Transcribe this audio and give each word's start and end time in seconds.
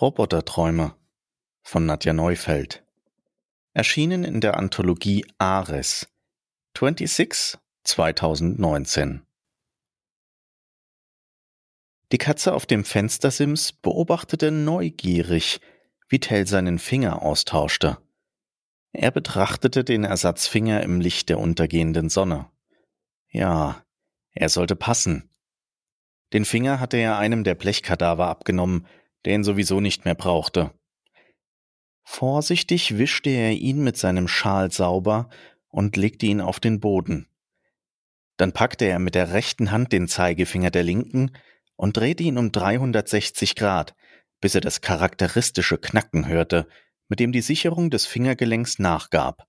Roboterträume 0.00 0.94
von 1.60 1.84
Nadja 1.84 2.14
Neufeld. 2.14 2.82
Erschienen 3.74 4.24
in 4.24 4.40
der 4.40 4.56
Anthologie 4.56 5.26
Ares 5.36 6.08
26 6.74 7.60
2019. 7.84 9.26
Die 12.12 12.16
Katze 12.16 12.54
auf 12.54 12.64
dem 12.64 12.84
Fenstersims 12.86 13.72
beobachtete 13.72 14.50
neugierig, 14.50 15.60
wie 16.08 16.18
Tell 16.18 16.46
seinen 16.46 16.78
Finger 16.78 17.20
austauschte. 17.20 17.98
Er 18.92 19.10
betrachtete 19.10 19.84
den 19.84 20.04
Ersatzfinger 20.04 20.82
im 20.82 21.02
Licht 21.02 21.28
der 21.28 21.38
untergehenden 21.38 22.08
Sonne. 22.08 22.50
Ja, 23.28 23.84
er 24.32 24.48
sollte 24.48 24.76
passen. 24.76 25.28
Den 26.32 26.46
Finger 26.46 26.80
hatte 26.80 26.96
er 26.96 27.18
einem 27.18 27.44
der 27.44 27.54
Blechkadaver 27.54 28.28
abgenommen, 28.28 28.86
der 29.24 29.34
ihn 29.34 29.44
sowieso 29.44 29.80
nicht 29.80 30.04
mehr 30.04 30.14
brauchte. 30.14 30.72
Vorsichtig 32.04 32.98
wischte 32.98 33.30
er 33.30 33.52
ihn 33.52 33.84
mit 33.84 33.96
seinem 33.96 34.28
Schal 34.28 34.72
sauber 34.72 35.28
und 35.68 35.96
legte 35.96 36.26
ihn 36.26 36.40
auf 36.40 36.58
den 36.60 36.80
Boden. 36.80 37.28
Dann 38.36 38.52
packte 38.52 38.86
er 38.86 38.98
mit 38.98 39.14
der 39.14 39.32
rechten 39.32 39.70
Hand 39.70 39.92
den 39.92 40.08
Zeigefinger 40.08 40.70
der 40.70 40.82
linken 40.82 41.32
und 41.76 41.96
drehte 41.96 42.22
ihn 42.22 42.38
um 42.38 42.52
360 42.52 43.54
Grad, 43.54 43.94
bis 44.40 44.54
er 44.54 44.60
das 44.60 44.80
charakteristische 44.80 45.78
Knacken 45.78 46.26
hörte, 46.26 46.66
mit 47.08 47.20
dem 47.20 47.32
die 47.32 47.42
Sicherung 47.42 47.90
des 47.90 48.06
Fingergelenks 48.06 48.78
nachgab. 48.78 49.46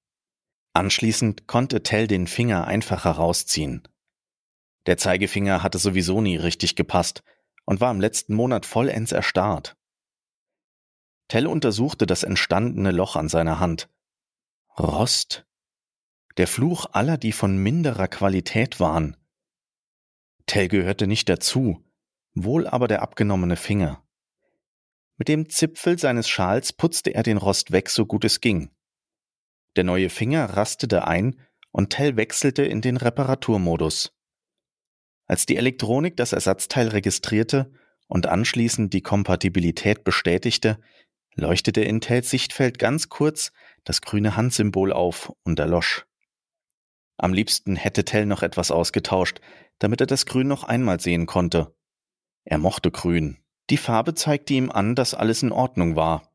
Anschließend 0.74 1.48
konnte 1.48 1.84
Tell 1.84 2.08
den 2.08 2.28
Finger 2.28 2.68
einfach 2.68 3.06
herausziehen. 3.06 3.88
Der 4.86 4.98
Zeigefinger 4.98 5.64
hatte 5.64 5.78
sowieso 5.78 6.22
nie 6.22 6.38
richtig 6.38 6.76
gepasst 6.76 7.24
und 7.66 7.82
war 7.82 7.92
im 7.92 8.02
letzten 8.02 8.34
Monat 8.34 8.66
vollends 8.66 9.12
erstarrt. 9.12 9.76
Tell 11.28 11.48
untersuchte 11.48 12.06
das 12.06 12.24
entstandene 12.24 12.92
Loch 12.92 13.16
an 13.16 13.30
seiner 13.30 13.60
Hand. 13.60 13.90
Rost. 14.78 15.46
Der 16.38 16.48
Fluch 16.48 16.88
aller, 16.92 17.18
die 17.18 17.32
von 17.32 17.58
minderer 17.58 18.08
Qualität 18.08 18.80
waren. 18.80 19.18
Tell 20.46 20.68
gehörte 20.68 21.08
nicht 21.08 21.30
dazu, 21.30 21.84
wohl 22.34 22.68
aber 22.68 22.88
der 22.88 23.02
abgenommene 23.02 23.56
Finger. 23.56 24.04
Mit 25.18 25.28
dem 25.28 25.50
Zipfel 25.50 26.00
seines 26.00 26.28
Schals 26.28 26.74
putzte 26.74 27.14
er 27.14 27.24
den 27.24 27.38
Rost 27.38 27.72
weg, 27.72 27.90
so 27.90 28.06
gut 28.06 28.26
es 28.26 28.42
ging. 28.42 28.72
Der 29.76 29.84
neue 29.84 30.10
Finger 30.10 30.46
rastete 30.46 31.08
ein 31.08 31.40
und 31.72 31.92
Tell 31.92 32.18
wechselte 32.18 32.64
in 32.64 32.82
den 32.82 32.98
Reparaturmodus. 32.98 34.14
Als 35.32 35.46
die 35.46 35.56
Elektronik 35.56 36.18
das 36.18 36.34
Ersatzteil 36.34 36.90
registrierte 36.90 37.72
und 38.10 38.28
anschließend 38.28 38.94
die 38.94 39.00
Kompatibilität 39.00 40.04
bestätigte, 40.04 40.78
leuchtete 41.36 41.80
in 41.80 42.02
Tells 42.02 42.30
Sichtfeld 42.30 42.80
ganz 42.80 43.08
kurz 43.08 43.54
das 43.86 44.02
grüne 44.02 44.36
Handsymbol 44.36 44.92
auf 44.92 45.32
und 45.44 45.58
erlosch. 45.58 46.06
Am 47.16 47.32
liebsten 47.32 47.78
hätte 47.78 48.04
Tell 48.04 48.26
noch 48.26 48.44
etwas 48.44 48.72
ausgetauscht, 48.72 49.40
damit 49.80 50.02
er 50.02 50.08
das 50.08 50.26
Grün 50.26 50.50
noch 50.50 50.66
einmal 50.66 51.00
sehen 51.00 51.28
konnte. 51.28 51.74
Er 52.44 52.58
mochte 52.58 52.92
Grün. 52.92 53.38
Die 53.70 53.78
Farbe 53.78 54.14
zeigte 54.16 54.54
ihm 54.54 54.70
an, 54.70 54.96
dass 54.96 55.14
alles 55.14 55.44
in 55.44 55.54
Ordnung 55.54 55.96
war. 55.96 56.30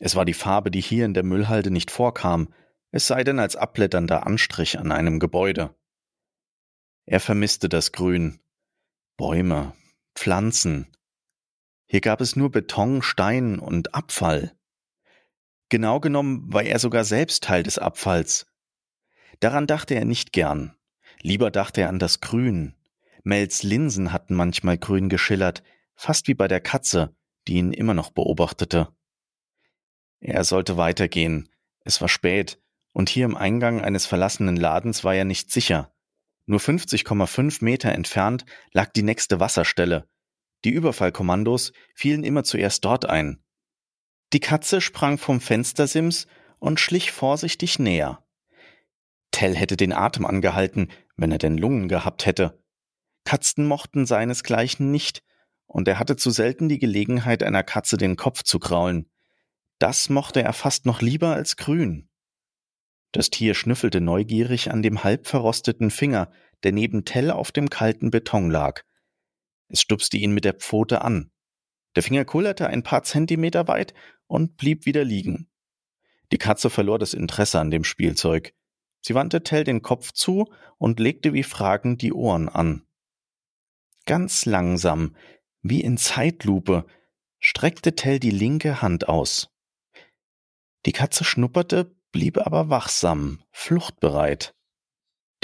Es 0.00 0.16
war 0.16 0.26
die 0.26 0.34
Farbe, 0.34 0.70
die 0.70 0.82
hier 0.82 1.06
in 1.06 1.14
der 1.14 1.24
Müllhalde 1.24 1.70
nicht 1.70 1.90
vorkam, 1.90 2.52
es 2.90 3.06
sei 3.06 3.24
denn 3.24 3.38
als 3.38 3.56
abblätternder 3.56 4.26
Anstrich 4.26 4.78
an 4.78 4.92
einem 4.92 5.18
Gebäude. 5.18 5.77
Er 7.10 7.20
vermisste 7.20 7.70
das 7.70 7.92
Grün. 7.92 8.38
Bäume, 9.16 9.72
Pflanzen. 10.14 10.94
Hier 11.86 12.02
gab 12.02 12.20
es 12.20 12.36
nur 12.36 12.50
Beton, 12.50 13.00
Stein 13.00 13.58
und 13.58 13.94
Abfall. 13.94 14.54
Genau 15.70 16.00
genommen 16.00 16.52
war 16.52 16.64
er 16.64 16.78
sogar 16.78 17.04
selbst 17.04 17.44
Teil 17.44 17.62
des 17.62 17.78
Abfalls. 17.78 18.46
Daran 19.40 19.66
dachte 19.66 19.94
er 19.94 20.04
nicht 20.04 20.34
gern. 20.34 20.76
Lieber 21.22 21.50
dachte 21.50 21.80
er 21.80 21.88
an 21.88 21.98
das 21.98 22.20
Grün. 22.20 22.74
Mels 23.24 23.62
Linsen 23.62 24.12
hatten 24.12 24.34
manchmal 24.34 24.76
grün 24.76 25.08
geschillert, 25.08 25.62
fast 25.94 26.28
wie 26.28 26.34
bei 26.34 26.46
der 26.46 26.60
Katze, 26.60 27.16
die 27.46 27.54
ihn 27.54 27.72
immer 27.72 27.94
noch 27.94 28.10
beobachtete. 28.10 28.88
Er 30.20 30.44
sollte 30.44 30.76
weitergehen. 30.76 31.48
Es 31.80 32.02
war 32.02 32.10
spät, 32.10 32.60
und 32.92 33.08
hier 33.08 33.24
im 33.24 33.34
Eingang 33.34 33.80
eines 33.80 34.04
verlassenen 34.04 34.56
Ladens 34.56 35.04
war 35.04 35.14
er 35.14 35.24
nicht 35.24 35.50
sicher. 35.50 35.90
Nur 36.48 36.60
50,5 36.60 37.62
Meter 37.62 37.92
entfernt 37.92 38.46
lag 38.72 38.88
die 38.88 39.02
nächste 39.02 39.38
Wasserstelle. 39.38 40.08
Die 40.64 40.70
Überfallkommandos 40.70 41.74
fielen 41.94 42.24
immer 42.24 42.42
zuerst 42.42 42.86
dort 42.86 43.04
ein. 43.04 43.44
Die 44.32 44.40
Katze 44.40 44.80
sprang 44.80 45.18
vom 45.18 45.42
Fenstersims 45.42 46.26
und 46.58 46.80
schlich 46.80 47.12
vorsichtig 47.12 47.78
näher. 47.78 48.24
Tell 49.30 49.54
hätte 49.54 49.76
den 49.76 49.92
Atem 49.92 50.24
angehalten, 50.24 50.88
wenn 51.18 51.32
er 51.32 51.38
denn 51.38 51.58
Lungen 51.58 51.86
gehabt 51.86 52.24
hätte. 52.24 52.64
Katzen 53.24 53.66
mochten 53.66 54.06
seinesgleichen 54.06 54.90
nicht, 54.90 55.22
und 55.66 55.86
er 55.86 55.98
hatte 55.98 56.16
zu 56.16 56.30
selten 56.30 56.70
die 56.70 56.78
Gelegenheit, 56.78 57.42
einer 57.42 57.62
Katze 57.62 57.98
den 57.98 58.16
Kopf 58.16 58.42
zu 58.42 58.58
kraulen. 58.58 59.10
Das 59.78 60.08
mochte 60.08 60.42
er 60.42 60.54
fast 60.54 60.86
noch 60.86 61.02
lieber 61.02 61.34
als 61.34 61.58
grün. 61.58 62.08
Das 63.12 63.30
Tier 63.30 63.54
schnüffelte 63.54 64.00
neugierig 64.00 64.70
an 64.70 64.82
dem 64.82 65.02
halb 65.02 65.26
verrosteten 65.26 65.90
Finger, 65.90 66.30
der 66.62 66.72
neben 66.72 67.04
Tell 67.04 67.30
auf 67.30 67.52
dem 67.52 67.70
kalten 67.70 68.10
Beton 68.10 68.50
lag. 68.50 68.82
Es 69.68 69.80
stupste 69.80 70.16
ihn 70.16 70.32
mit 70.32 70.44
der 70.44 70.54
Pfote 70.54 71.02
an. 71.02 71.30
Der 71.96 72.02
Finger 72.02 72.24
kullerte 72.24 72.66
ein 72.66 72.82
paar 72.82 73.02
Zentimeter 73.02 73.68
weit 73.68 73.94
und 74.26 74.56
blieb 74.56 74.86
wieder 74.86 75.04
liegen. 75.04 75.48
Die 76.32 76.38
Katze 76.38 76.70
verlor 76.70 76.98
das 76.98 77.14
Interesse 77.14 77.58
an 77.58 77.70
dem 77.70 77.84
Spielzeug. 77.84 78.54
Sie 79.00 79.14
wandte 79.14 79.42
Tell 79.42 79.64
den 79.64 79.82
Kopf 79.82 80.12
zu 80.12 80.52
und 80.76 81.00
legte 81.00 81.32
wie 81.32 81.42
fragend 81.42 82.02
die 82.02 82.12
Ohren 82.12 82.48
an. 82.48 82.86
Ganz 84.04 84.44
langsam, 84.44 85.16
wie 85.62 85.80
in 85.80 85.96
Zeitlupe, 85.96 86.86
streckte 87.38 87.94
Tell 87.94 88.18
die 88.18 88.30
linke 88.30 88.82
Hand 88.82 89.08
aus. 89.08 89.50
Die 90.86 90.92
Katze 90.92 91.24
schnupperte, 91.24 91.94
blieb 92.12 92.38
aber 92.38 92.68
wachsam, 92.68 93.42
fluchtbereit. 93.50 94.54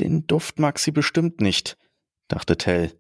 Den 0.01 0.27
Duft 0.27 0.59
mag 0.59 0.79
sie 0.79 0.91
bestimmt 0.91 1.41
nicht, 1.41 1.77
dachte 2.29 2.57
Tell. 2.57 2.99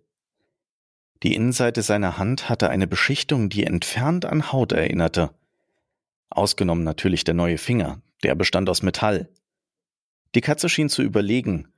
Die 1.22 1.34
Innenseite 1.34 1.82
seiner 1.82 2.18
Hand 2.18 2.48
hatte 2.48 2.68
eine 2.70 2.86
Beschichtung, 2.86 3.48
die 3.48 3.64
entfernt 3.64 4.26
an 4.26 4.52
Haut 4.52 4.72
erinnerte. 4.72 5.34
Ausgenommen 6.28 6.84
natürlich 6.84 7.24
der 7.24 7.34
neue 7.34 7.58
Finger, 7.58 8.02
der 8.22 8.34
bestand 8.34 8.68
aus 8.68 8.82
Metall. 8.82 9.30
Die 10.34 10.40
Katze 10.40 10.68
schien 10.68 10.88
zu 10.88 11.02
überlegen, 11.02 11.72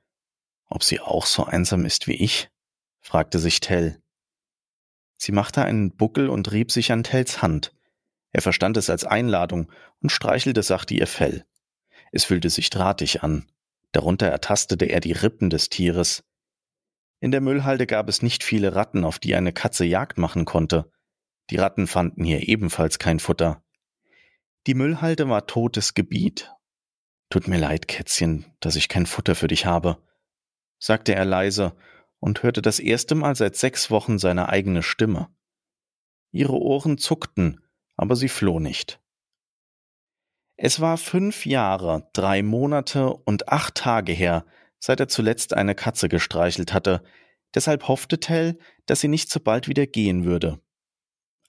ob 0.69 0.83
sie 0.83 0.99
auch 0.99 1.25
so 1.25 1.45
einsam 1.45 1.85
ist 1.85 2.07
wie 2.07 2.15
ich, 2.15 2.49
fragte 2.99 3.39
sich 3.39 3.59
Tell. 3.61 4.01
Sie 5.15 5.31
machte 5.31 5.63
einen 5.63 5.95
Buckel 5.95 6.29
und 6.29 6.51
rieb 6.51 6.71
sich 6.71 6.91
an 6.91 7.03
Tells 7.03 7.41
Hand. 7.41 7.73
Er 8.31 8.41
verstand 8.41 8.77
es 8.77 8.89
als 8.89 9.03
Einladung 9.03 9.71
und 10.01 10.11
streichelte 10.11 10.61
sachte 10.61 10.93
ihr 10.93 11.07
Fell. 11.07 11.45
Es 12.11 12.25
fühlte 12.25 12.49
sich 12.49 12.69
drahtig 12.69 13.23
an. 13.23 13.47
Darunter 13.91 14.27
ertastete 14.27 14.85
er 14.85 14.99
die 14.99 15.13
Rippen 15.13 15.49
des 15.49 15.69
Tieres. 15.69 16.23
In 17.19 17.31
der 17.31 17.41
Müllhalde 17.41 17.87
gab 17.87 18.09
es 18.09 18.21
nicht 18.21 18.43
viele 18.43 18.75
Ratten, 18.75 19.03
auf 19.03 19.19
die 19.19 19.35
eine 19.35 19.53
Katze 19.53 19.85
Jagd 19.85 20.17
machen 20.17 20.45
konnte. 20.45 20.91
Die 21.49 21.57
Ratten 21.57 21.87
fanden 21.87 22.23
hier 22.23 22.47
ebenfalls 22.47 22.99
kein 22.99 23.19
Futter. 23.19 23.63
Die 24.67 24.73
Müllhalde 24.73 25.29
war 25.29 25.47
totes 25.47 25.93
Gebiet. 25.93 26.53
Tut 27.29 27.47
mir 27.47 27.57
leid, 27.57 27.87
Kätzchen, 27.87 28.45
dass 28.59 28.75
ich 28.75 28.89
kein 28.89 29.05
Futter 29.05 29.35
für 29.35 29.47
dich 29.47 29.65
habe, 29.65 29.97
sagte 30.79 31.15
er 31.15 31.25
leise 31.25 31.75
und 32.19 32.43
hörte 32.43 32.61
das 32.61 32.79
erste 32.79 33.15
Mal 33.15 33.35
seit 33.35 33.55
sechs 33.55 33.91
Wochen 33.91 34.17
seine 34.17 34.49
eigene 34.49 34.83
Stimme. 34.83 35.29
Ihre 36.31 36.57
Ohren 36.57 36.97
zuckten, 36.97 37.61
aber 37.95 38.15
sie 38.15 38.29
floh 38.29 38.59
nicht. 38.59 39.01
Es 40.57 40.81
war 40.81 40.97
fünf 40.97 41.45
Jahre, 41.45 42.09
drei 42.13 42.41
Monate 42.41 43.13
und 43.13 43.49
acht 43.49 43.75
Tage 43.75 44.11
her, 44.11 44.43
seit 44.79 44.99
er 44.99 45.07
zuletzt 45.07 45.53
eine 45.53 45.75
Katze 45.75 46.09
gestreichelt 46.09 46.73
hatte, 46.73 47.03
deshalb 47.53 47.87
hoffte 47.87 48.19
Tell, 48.19 48.57
dass 48.87 48.99
sie 48.99 49.07
nicht 49.07 49.29
so 49.29 49.39
bald 49.39 49.67
wieder 49.67 49.85
gehen 49.85 50.25
würde. 50.25 50.59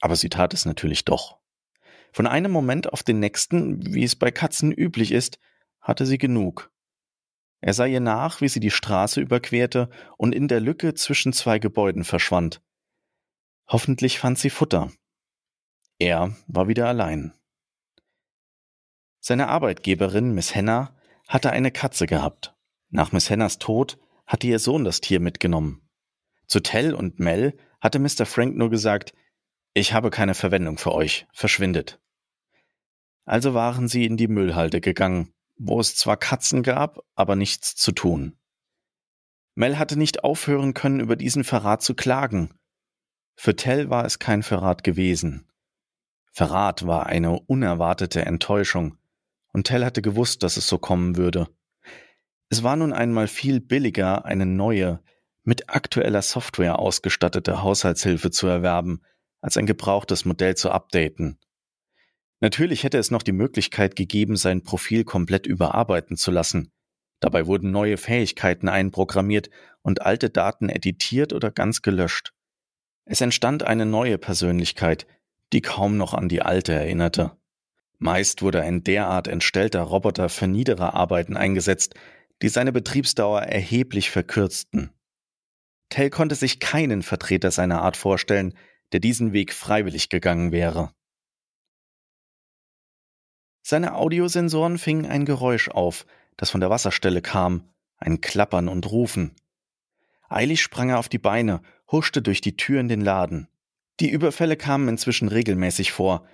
Aber 0.00 0.14
sie 0.14 0.28
tat 0.28 0.52
es 0.52 0.66
natürlich 0.66 1.06
doch. 1.06 1.38
Von 2.12 2.26
einem 2.26 2.52
Moment 2.52 2.92
auf 2.92 3.02
den 3.02 3.18
nächsten, 3.18 3.94
wie 3.94 4.04
es 4.04 4.14
bei 4.14 4.30
Katzen 4.30 4.72
üblich 4.72 5.12
ist, 5.12 5.38
hatte 5.80 6.04
sie 6.04 6.18
genug. 6.18 6.70
Er 7.60 7.72
sah 7.72 7.86
ihr 7.86 8.00
nach, 8.00 8.42
wie 8.42 8.48
sie 8.48 8.60
die 8.60 8.70
Straße 8.70 9.20
überquerte 9.20 9.88
und 10.16 10.34
in 10.34 10.48
der 10.48 10.60
Lücke 10.60 10.94
zwischen 10.94 11.32
zwei 11.32 11.58
Gebäuden 11.58 12.04
verschwand. 12.04 12.62
Hoffentlich 13.66 14.18
fand 14.18 14.38
sie 14.38 14.50
Futter. 14.50 14.92
Er 15.98 16.36
war 16.46 16.68
wieder 16.68 16.86
allein. 16.86 17.32
Seine 19.28 19.48
Arbeitgeberin, 19.48 20.32
Miss 20.32 20.54
Henna, 20.54 20.96
hatte 21.28 21.50
eine 21.50 21.70
Katze 21.70 22.06
gehabt. 22.06 22.56
Nach 22.88 23.12
Miss 23.12 23.28
Hennas 23.28 23.58
Tod 23.58 23.98
hatte 24.26 24.46
ihr 24.46 24.58
Sohn 24.58 24.84
das 24.84 25.02
Tier 25.02 25.20
mitgenommen. 25.20 25.86
Zu 26.46 26.60
Tell 26.60 26.94
und 26.94 27.20
Mel 27.20 27.54
hatte 27.78 27.98
Mr. 27.98 28.24
Frank 28.24 28.56
nur 28.56 28.70
gesagt, 28.70 29.12
Ich 29.74 29.92
habe 29.92 30.08
keine 30.08 30.32
Verwendung 30.32 30.78
für 30.78 30.94
euch. 30.94 31.26
Verschwindet. 31.34 32.00
Also 33.26 33.52
waren 33.52 33.86
sie 33.86 34.06
in 34.06 34.16
die 34.16 34.28
Müllhalde 34.28 34.80
gegangen, 34.80 35.34
wo 35.58 35.78
es 35.78 35.94
zwar 35.94 36.16
Katzen 36.16 36.62
gab, 36.62 37.04
aber 37.14 37.36
nichts 37.36 37.74
zu 37.74 37.92
tun. 37.92 38.38
Mel 39.54 39.76
hatte 39.78 39.98
nicht 39.98 40.24
aufhören 40.24 40.72
können, 40.72 41.00
über 41.00 41.16
diesen 41.16 41.44
Verrat 41.44 41.82
zu 41.82 41.94
klagen. 41.94 42.54
Für 43.36 43.54
Tell 43.54 43.90
war 43.90 44.06
es 44.06 44.18
kein 44.18 44.42
Verrat 44.42 44.84
gewesen. 44.84 45.46
Verrat 46.32 46.86
war 46.86 47.04
eine 47.04 47.38
unerwartete 47.40 48.24
Enttäuschung, 48.24 48.96
und 49.52 49.66
Tell 49.66 49.84
hatte 49.84 50.02
gewusst, 50.02 50.42
dass 50.42 50.56
es 50.56 50.66
so 50.66 50.78
kommen 50.78 51.16
würde. 51.16 51.48
Es 52.48 52.62
war 52.62 52.76
nun 52.76 52.92
einmal 52.92 53.28
viel 53.28 53.60
billiger, 53.60 54.24
eine 54.24 54.46
neue, 54.46 55.00
mit 55.44 55.70
aktueller 55.70 56.22
Software 56.22 56.78
ausgestattete 56.78 57.62
Haushaltshilfe 57.62 58.30
zu 58.30 58.46
erwerben, 58.46 59.02
als 59.40 59.56
ein 59.56 59.66
gebrauchtes 59.66 60.24
Modell 60.24 60.56
zu 60.56 60.70
updaten. 60.70 61.38
Natürlich 62.40 62.84
hätte 62.84 62.98
es 62.98 63.10
noch 63.10 63.22
die 63.22 63.32
Möglichkeit 63.32 63.96
gegeben, 63.96 64.36
sein 64.36 64.62
Profil 64.62 65.04
komplett 65.04 65.46
überarbeiten 65.46 66.16
zu 66.16 66.30
lassen. 66.30 66.70
Dabei 67.20 67.46
wurden 67.46 67.70
neue 67.70 67.96
Fähigkeiten 67.96 68.68
einprogrammiert 68.68 69.50
und 69.82 70.02
alte 70.02 70.30
Daten 70.30 70.68
editiert 70.68 71.32
oder 71.32 71.50
ganz 71.50 71.82
gelöscht. 71.82 72.32
Es 73.06 73.20
entstand 73.20 73.62
eine 73.62 73.86
neue 73.86 74.18
Persönlichkeit, 74.18 75.06
die 75.52 75.62
kaum 75.62 75.96
noch 75.96 76.14
an 76.14 76.28
die 76.28 76.42
alte 76.42 76.74
erinnerte. 76.74 77.37
Meist 77.98 78.42
wurde 78.42 78.62
ein 78.62 78.84
derart 78.84 79.26
entstellter 79.26 79.82
Roboter 79.82 80.28
für 80.28 80.46
niedere 80.46 80.94
Arbeiten 80.94 81.36
eingesetzt, 81.36 81.94
die 82.42 82.48
seine 82.48 82.72
Betriebsdauer 82.72 83.42
erheblich 83.42 84.10
verkürzten. 84.10 84.90
Tell 85.88 86.10
konnte 86.10 86.34
sich 86.34 86.60
keinen 86.60 87.02
Vertreter 87.02 87.50
seiner 87.50 87.82
Art 87.82 87.96
vorstellen, 87.96 88.54
der 88.92 89.00
diesen 89.00 89.32
Weg 89.32 89.52
freiwillig 89.52 90.08
gegangen 90.08 90.52
wäre. 90.52 90.92
Seine 93.62 93.94
Audiosensoren 93.94 94.78
fingen 94.78 95.04
ein 95.04 95.24
Geräusch 95.24 95.68
auf, 95.68 96.06
das 96.36 96.50
von 96.50 96.60
der 96.60 96.70
Wasserstelle 96.70 97.20
kam, 97.20 97.68
ein 97.96 98.20
Klappern 98.20 98.68
und 98.68 98.90
Rufen. 98.90 99.34
Eilig 100.28 100.62
sprang 100.62 100.90
er 100.90 100.98
auf 100.98 101.08
die 101.08 101.18
Beine, 101.18 101.62
huschte 101.90 102.22
durch 102.22 102.40
die 102.40 102.56
Tür 102.56 102.80
in 102.80 102.88
den 102.88 103.00
Laden. 103.00 103.48
Die 104.00 104.10
Überfälle 104.10 104.56
kamen 104.56 104.88
inzwischen 104.88 105.28
regelmäßig 105.28 105.90
vor, 105.90 106.26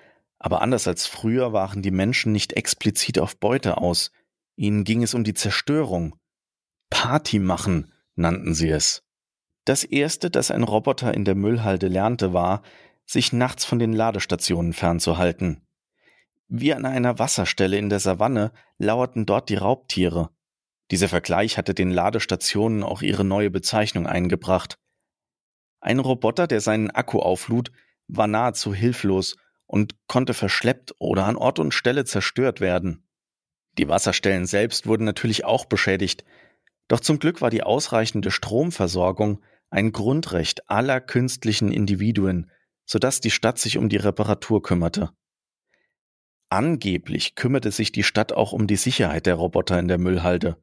aber 0.44 0.60
anders 0.60 0.86
als 0.86 1.06
früher 1.06 1.54
waren 1.54 1.80
die 1.80 1.90
Menschen 1.90 2.30
nicht 2.30 2.52
explizit 2.52 3.18
auf 3.18 3.38
Beute 3.38 3.78
aus. 3.78 4.12
Ihnen 4.56 4.84
ging 4.84 5.02
es 5.02 5.14
um 5.14 5.24
die 5.24 5.32
Zerstörung. 5.32 6.16
Party 6.90 7.38
machen 7.38 7.90
nannten 8.14 8.52
sie 8.52 8.68
es. 8.68 9.02
Das 9.64 9.84
erste, 9.84 10.28
das 10.28 10.50
ein 10.50 10.62
Roboter 10.62 11.14
in 11.14 11.24
der 11.24 11.34
Müllhalde 11.34 11.88
lernte, 11.88 12.34
war, 12.34 12.60
sich 13.06 13.32
nachts 13.32 13.64
von 13.64 13.78
den 13.78 13.94
Ladestationen 13.94 14.74
fernzuhalten. 14.74 15.62
Wie 16.48 16.74
an 16.74 16.84
einer 16.84 17.18
Wasserstelle 17.18 17.78
in 17.78 17.88
der 17.88 18.00
Savanne 18.00 18.52
lauerten 18.76 19.24
dort 19.24 19.48
die 19.48 19.56
Raubtiere. 19.56 20.28
Dieser 20.90 21.08
Vergleich 21.08 21.56
hatte 21.56 21.72
den 21.72 21.90
Ladestationen 21.90 22.82
auch 22.82 23.00
ihre 23.00 23.24
neue 23.24 23.50
Bezeichnung 23.50 24.06
eingebracht. 24.06 24.78
Ein 25.80 26.00
Roboter, 26.00 26.46
der 26.46 26.60
seinen 26.60 26.90
Akku 26.90 27.20
auflud, 27.20 27.72
war 28.08 28.26
nahezu 28.26 28.74
hilflos 28.74 29.36
und 29.66 29.94
konnte 30.06 30.34
verschleppt 30.34 30.94
oder 30.98 31.26
an 31.26 31.36
Ort 31.36 31.58
und 31.58 31.72
Stelle 31.72 32.04
zerstört 32.04 32.60
werden. 32.60 33.06
Die 33.78 33.88
Wasserstellen 33.88 34.46
selbst 34.46 34.86
wurden 34.86 35.04
natürlich 35.04 35.44
auch 35.44 35.64
beschädigt, 35.64 36.24
doch 36.88 37.00
zum 37.00 37.18
Glück 37.18 37.40
war 37.40 37.50
die 37.50 37.62
ausreichende 37.62 38.30
Stromversorgung 38.30 39.40
ein 39.70 39.92
Grundrecht 39.92 40.68
aller 40.70 41.00
künstlichen 41.00 41.72
Individuen, 41.72 42.50
sodass 42.84 43.20
die 43.20 43.30
Stadt 43.30 43.58
sich 43.58 43.78
um 43.78 43.88
die 43.88 43.96
Reparatur 43.96 44.62
kümmerte. 44.62 45.10
Angeblich 46.50 47.34
kümmerte 47.34 47.72
sich 47.72 47.90
die 47.90 48.04
Stadt 48.04 48.32
auch 48.32 48.52
um 48.52 48.66
die 48.66 48.76
Sicherheit 48.76 49.26
der 49.26 49.34
Roboter 49.34 49.78
in 49.78 49.88
der 49.88 49.98
Müllhalde. 49.98 50.56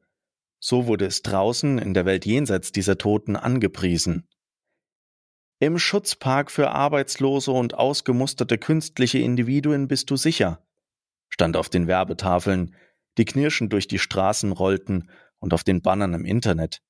So 0.58 0.86
wurde 0.86 1.06
es 1.06 1.22
draußen 1.22 1.78
in 1.78 1.92
der 1.92 2.06
Welt 2.06 2.24
jenseits 2.24 2.72
dieser 2.72 2.96
Toten 2.96 3.36
angepriesen. 3.36 4.28
Im 5.62 5.78
Schutzpark 5.78 6.50
für 6.50 6.72
arbeitslose 6.72 7.52
und 7.52 7.74
ausgemusterte 7.74 8.58
künstliche 8.58 9.18
Individuen 9.18 9.86
bist 9.86 10.10
du 10.10 10.16
sicher, 10.16 10.66
stand 11.28 11.56
auf 11.56 11.68
den 11.68 11.86
Werbetafeln, 11.86 12.74
die 13.16 13.24
knirschend 13.24 13.72
durch 13.72 13.86
die 13.86 14.00
Straßen 14.00 14.50
rollten 14.50 15.08
und 15.38 15.54
auf 15.54 15.62
den 15.62 15.80
Bannern 15.80 16.14
im 16.14 16.24
Internet. 16.24 16.82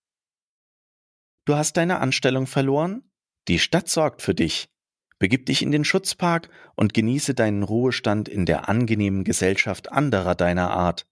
Du 1.45 1.55
hast 1.55 1.77
deine 1.77 1.99
Anstellung 1.99 2.47
verloren? 2.47 3.03
Die 3.47 3.59
Stadt 3.59 3.91
sorgt 3.91 4.23
für 4.23 4.35
dich. 4.35 4.71
Begib 5.19 5.45
dich 5.45 5.61
in 5.61 5.71
den 5.71 5.85
Schutzpark 5.85 6.49
und 6.75 6.95
genieße 6.95 7.35
deinen 7.35 7.65
Ruhestand 7.65 8.27
in 8.27 8.47
der 8.47 8.71
angenehmen 8.71 9.25
Gesellschaft 9.25 9.93
anderer 9.93 10.35
deiner 10.35 10.71
Art. 10.71 11.07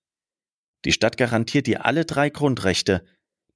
Die 0.86 0.92
Stadt 0.92 1.18
garantiert 1.18 1.66
dir 1.66 1.84
alle 1.84 2.06
drei 2.06 2.30
Grundrechte, 2.30 3.04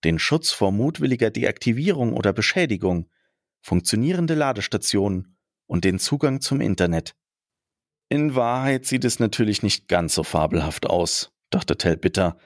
den 0.04 0.18
Schutz 0.18 0.52
vor 0.52 0.72
mutwilliger 0.72 1.30
Deaktivierung 1.30 2.12
oder 2.12 2.34
Beschädigung, 2.34 3.08
funktionierende 3.64 4.34
Ladestationen 4.34 5.38
und 5.66 5.84
den 5.84 5.98
Zugang 5.98 6.42
zum 6.42 6.60
Internet. 6.60 7.16
In 8.10 8.34
Wahrheit 8.34 8.84
sieht 8.84 9.06
es 9.06 9.18
natürlich 9.18 9.62
nicht 9.62 9.88
ganz 9.88 10.14
so 10.14 10.22
fabelhaft 10.22 10.86
aus, 10.86 11.32
dachte 11.48 11.78
Tell 11.78 11.96
bitter 11.96 12.36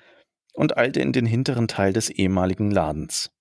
und 0.55 0.77
eilte 0.77 1.01
in 1.01 1.13
den 1.13 1.27
hinteren 1.27 1.67
Teil 1.67 1.93
des 1.93 2.09
ehemaligen 2.09 2.71
Ladens. 2.71 3.33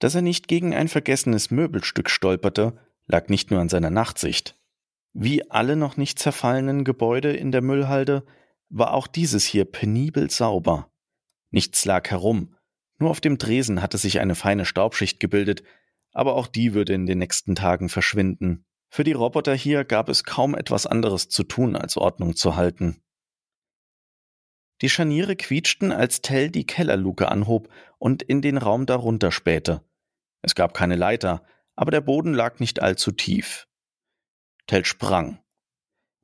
Dass 0.00 0.16
er 0.16 0.22
nicht 0.22 0.48
gegen 0.48 0.74
ein 0.74 0.88
vergessenes 0.88 1.52
Möbelstück 1.52 2.10
stolperte, 2.10 2.76
lag 3.06 3.28
nicht 3.28 3.52
nur 3.52 3.60
an 3.60 3.68
seiner 3.68 3.90
Nachtsicht. 3.90 4.56
Wie 5.12 5.48
alle 5.48 5.76
noch 5.76 5.96
nicht 5.96 6.18
zerfallenen 6.18 6.82
Gebäude 6.82 7.32
in 7.32 7.52
der 7.52 7.62
Müllhalde 7.62 8.26
war 8.68 8.94
auch 8.94 9.06
dieses 9.06 9.44
hier 9.44 9.64
penibel 9.64 10.28
sauber. 10.28 10.90
Nichts 11.50 11.84
lag 11.84 12.10
herum, 12.10 12.56
nur 12.98 13.10
auf 13.10 13.20
dem 13.20 13.38
Dresen 13.38 13.80
hatte 13.80 13.98
sich 13.98 14.18
eine 14.18 14.34
feine 14.34 14.64
Staubschicht 14.64 15.20
gebildet, 15.20 15.62
aber 16.12 16.34
auch 16.34 16.46
die 16.46 16.74
würde 16.74 16.92
in 16.92 17.06
den 17.06 17.18
nächsten 17.18 17.54
Tagen 17.54 17.88
verschwinden. 17.88 18.64
Für 18.88 19.04
die 19.04 19.12
Roboter 19.12 19.54
hier 19.54 19.84
gab 19.84 20.08
es 20.08 20.24
kaum 20.24 20.54
etwas 20.54 20.86
anderes 20.86 21.28
zu 21.28 21.44
tun, 21.44 21.76
als 21.76 21.96
Ordnung 21.96 22.36
zu 22.36 22.56
halten. 22.56 23.02
Die 24.82 24.90
Scharniere 24.90 25.36
quietschten, 25.36 25.92
als 25.92 26.20
Tell 26.22 26.50
die 26.50 26.66
Kellerluke 26.66 27.28
anhob 27.28 27.68
und 27.98 28.22
in 28.22 28.42
den 28.42 28.58
Raum 28.58 28.84
darunter 28.84 29.32
spähte. 29.32 29.82
Es 30.42 30.54
gab 30.54 30.74
keine 30.74 30.96
Leiter, 30.96 31.44
aber 31.76 31.90
der 31.90 32.00
Boden 32.00 32.34
lag 32.34 32.58
nicht 32.58 32.82
allzu 32.82 33.12
tief. 33.12 33.68
Tell 34.66 34.84
sprang. 34.84 35.38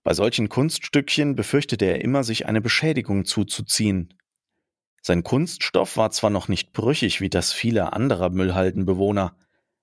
Bei 0.03 0.13
solchen 0.13 0.49
Kunststückchen 0.49 1.37
befürchtete 1.37 1.85
er 1.85 2.03
immer, 2.03 2.25
sich 2.25 2.47
eine 2.47 2.61
Beschädigung 2.61 3.25
zuzuziehen. 3.25 4.15
Sein 5.03 5.23
Kunststoff 5.23 5.97
war 5.97 6.11
zwar 6.11 6.31
noch 6.31 6.49
nicht 6.49 6.73
brüchig 6.73 7.21
wie 7.21 7.31
das 7.31 7.53
vieler 7.53 7.93
anderer 7.93 8.31
Müllhaldenbewohner, 8.31 9.37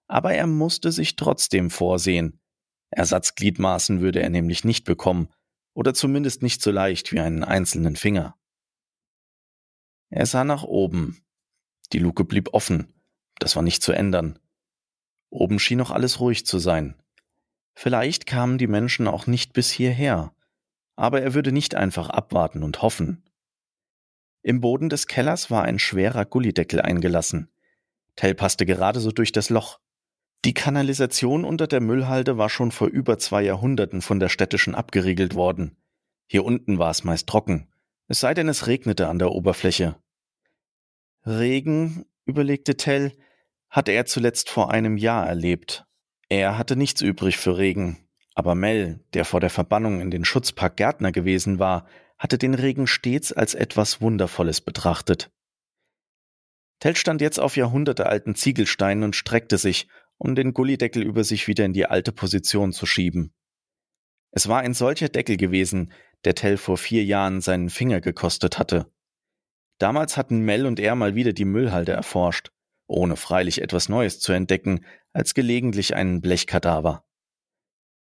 aber 0.07 0.33
er 0.33 0.47
musste 0.47 0.91
sich 0.91 1.15
trotzdem 1.15 1.69
vorsehen. 1.69 2.39
Ersatzgliedmaßen 2.91 4.01
würde 4.01 4.21
er 4.21 4.29
nämlich 4.29 4.63
nicht 4.63 4.85
bekommen, 4.85 5.29
oder 5.73 5.93
zumindest 5.93 6.41
nicht 6.41 6.61
so 6.61 6.71
leicht 6.71 7.11
wie 7.11 7.19
einen 7.19 7.43
einzelnen 7.43 7.95
Finger. 7.95 8.37
Er 10.09 10.25
sah 10.25 10.43
nach 10.43 10.63
oben. 10.63 11.23
Die 11.91 11.99
Luke 11.99 12.23
blieb 12.23 12.53
offen, 12.53 12.93
das 13.39 13.55
war 13.55 13.63
nicht 13.63 13.83
zu 13.83 13.91
ändern. 13.91 14.39
Oben 15.29 15.59
schien 15.59 15.77
noch 15.77 15.91
alles 15.91 16.19
ruhig 16.19 16.45
zu 16.45 16.59
sein. 16.59 16.95
Vielleicht 17.73 18.25
kamen 18.25 18.57
die 18.57 18.67
Menschen 18.67 19.07
auch 19.07 19.27
nicht 19.27 19.51
bis 19.51 19.69
hierher, 19.69 20.33
aber 20.95 21.21
er 21.21 21.33
würde 21.33 21.51
nicht 21.51 21.75
einfach 21.75 22.09
abwarten 22.09 22.63
und 22.63 22.81
hoffen. 22.81 23.29
Im 24.41 24.61
Boden 24.61 24.89
des 24.89 25.07
Kellers 25.07 25.51
war 25.51 25.63
ein 25.63 25.79
schwerer 25.79 26.23
Gullideckel 26.23 26.79
eingelassen. 26.79 27.51
Tell 28.15 28.33
passte 28.33 28.65
gerade 28.65 28.99
so 29.01 29.11
durch 29.11 29.33
das 29.33 29.49
Loch. 29.49 29.79
Die 30.43 30.53
Kanalisation 30.53 31.45
unter 31.45 31.67
der 31.67 31.81
Müllhalde 31.81 32.37
war 32.37 32.49
schon 32.49 32.71
vor 32.71 32.87
über 32.87 33.17
zwei 33.17 33.41
Jahrhunderten 33.41 34.01
von 34.01 34.19
der 34.19 34.29
städtischen 34.29 34.75
abgeriegelt 34.75 35.33
worden. 35.35 35.77
Hier 36.27 36.43
unten 36.43 36.77
war 36.77 36.91
es 36.91 37.03
meist 37.03 37.27
trocken, 37.27 37.67
es 38.07 38.19
sei 38.19 38.33
denn 38.33 38.49
es 38.49 38.67
regnete 38.67 39.07
an 39.07 39.19
der 39.19 39.31
Oberfläche. 39.31 39.95
Regen, 41.25 42.05
überlegte 42.25 42.77
Tell, 42.77 43.13
hatte 43.69 43.91
er 43.91 44.05
zuletzt 44.05 44.49
vor 44.49 44.71
einem 44.71 44.97
Jahr 44.97 45.27
erlebt. 45.27 45.85
Er 46.29 46.57
hatte 46.57 46.75
nichts 46.75 47.01
übrig 47.01 47.37
für 47.37 47.57
Regen, 47.57 48.07
aber 48.35 48.53
Mel, 48.55 49.03
der 49.13 49.25
vor 49.25 49.39
der 49.39 49.49
Verbannung 49.49 50.01
in 50.01 50.11
den 50.11 50.25
Schutzpark 50.25 50.77
Gärtner 50.77 51.11
gewesen 51.11 51.59
war, 51.59 51.87
hatte 52.17 52.37
den 52.37 52.53
Regen 52.53 52.87
stets 52.87 53.33
als 53.33 53.53
etwas 53.53 54.01
Wundervolles 54.01 54.61
betrachtet. 54.61 55.31
Tell 56.79 56.95
stand 56.95 57.21
jetzt 57.21 57.39
auf 57.39 57.55
jahrhundertealten 57.55 58.35
Ziegelsteinen 58.35 59.03
und 59.03 59.15
streckte 59.15 59.57
sich, 59.57 59.87
um 60.17 60.35
den 60.35 60.53
Gullideckel 60.53 61.03
über 61.03 61.23
sich 61.23 61.47
wieder 61.47 61.65
in 61.65 61.73
die 61.73 61.85
alte 61.85 62.11
Position 62.11 62.71
zu 62.71 62.85
schieben. 62.85 63.33
Es 64.31 64.47
war 64.47 64.61
ein 64.61 64.73
solcher 64.73 65.09
Deckel 65.09 65.37
gewesen, 65.37 65.91
der 66.23 66.35
Tell 66.35 66.57
vor 66.57 66.77
vier 66.77 67.03
Jahren 67.03 67.41
seinen 67.41 67.69
Finger 67.69 68.01
gekostet 68.01 68.57
hatte. 68.57 68.91
Damals 69.77 70.17
hatten 70.17 70.39
Mel 70.39 70.65
und 70.65 70.79
er 70.79 70.95
mal 70.95 71.15
wieder 71.15 71.33
die 71.33 71.45
Müllhalde 71.45 71.91
erforscht 71.91 72.49
ohne 72.87 73.15
freilich 73.15 73.61
etwas 73.61 73.89
Neues 73.89 74.19
zu 74.19 74.31
entdecken 74.31 74.85
als 75.13 75.33
gelegentlich 75.33 75.95
einen 75.95 76.21
Blechkadaver. 76.21 77.05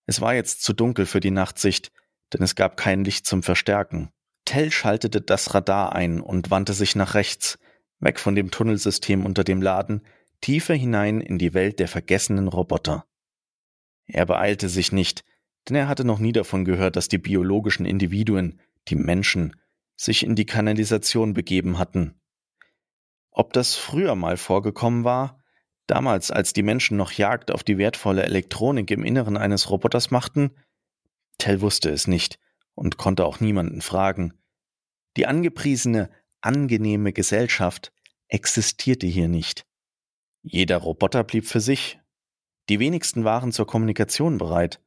Es 0.05 0.22
war 0.22 0.34
jetzt 0.34 0.63
zu 0.63 0.74
dunkel 0.74 1.05
für 1.05 1.20
die 1.20 1.31
Nachtsicht, 1.31 1.91
denn 2.34 2.41
es 2.41 2.55
gab 2.55 2.77
kein 2.77 3.03
Licht 3.03 3.25
zum 3.25 3.43
Verstärken. 3.43 4.12
Tell 4.46 4.72
schaltete 4.72 5.22
das 5.22 5.53
Radar 5.53 5.93
ein 5.93 6.22
und 6.22 6.51
wandte 6.51 6.74
sich 6.74 6.96
nach 6.96 7.13
rechts, 7.13 7.60
weg 8.00 8.20
von 8.20 8.36
dem 8.36 8.51
Tunnelsystem 8.51 9.25
unter 9.25 9.43
dem 9.43 9.62
Laden, 9.62 10.05
tiefer 10.41 10.74
hinein 10.74 11.21
in 11.21 11.38
die 11.38 11.53
Welt 11.53 11.79
der 11.79 11.88
vergessenen 11.88 12.48
Roboter. 12.48 13.05
Er 14.05 14.25
beeilte 14.25 14.69
sich 14.69 14.91
nicht, 14.91 15.24
denn 15.69 15.75
er 15.75 15.88
hatte 15.88 16.03
noch 16.03 16.19
nie 16.19 16.31
davon 16.31 16.65
gehört, 16.65 16.95
dass 16.95 17.07
die 17.07 17.17
biologischen 17.17 17.86
Individuen, 17.86 18.60
die 18.88 18.95
Menschen, 18.95 19.55
sich 19.95 20.24
in 20.24 20.36
die 20.36 20.45
Kanalisation 20.45 21.33
begeben 21.33 21.77
hatten. 21.77 22.19
Ob 23.29 23.53
das 23.53 23.75
früher 23.75 24.15
mal 24.15 24.36
vorgekommen 24.36 25.03
war, 25.03 25.39
damals 25.86 26.31
als 26.31 26.53
die 26.53 26.63
Menschen 26.63 26.98
noch 26.98 27.12
Jagd 27.12 27.51
auf 27.51 27.63
die 27.63 27.77
wertvolle 27.77 28.24
Elektronik 28.24 28.89
im 28.91 29.03
Inneren 29.03 29.38
eines 29.38 29.69
Roboters 29.69 30.12
machten, 30.12 30.51
Tell 31.41 31.62
wusste 31.62 31.89
es 31.89 32.05
nicht 32.05 32.38
und 32.75 32.98
konnte 32.98 33.25
auch 33.25 33.39
niemanden 33.39 33.81
fragen. 33.81 34.33
Die 35.17 35.25
angepriesene, 35.25 36.12
angenehme 36.41 37.13
Gesellschaft 37.13 37.91
existierte 38.27 39.07
hier 39.07 39.27
nicht. 39.27 39.65
Jeder 40.43 40.77
Roboter 40.77 41.24
blieb 41.24 41.45
für 41.45 41.60
sich. 41.60 42.00
Die 42.69 42.79
wenigsten 42.79 43.24
waren 43.24 43.51
zur 43.51 43.67
Kommunikation 43.67 44.38
bereit. 44.38 44.81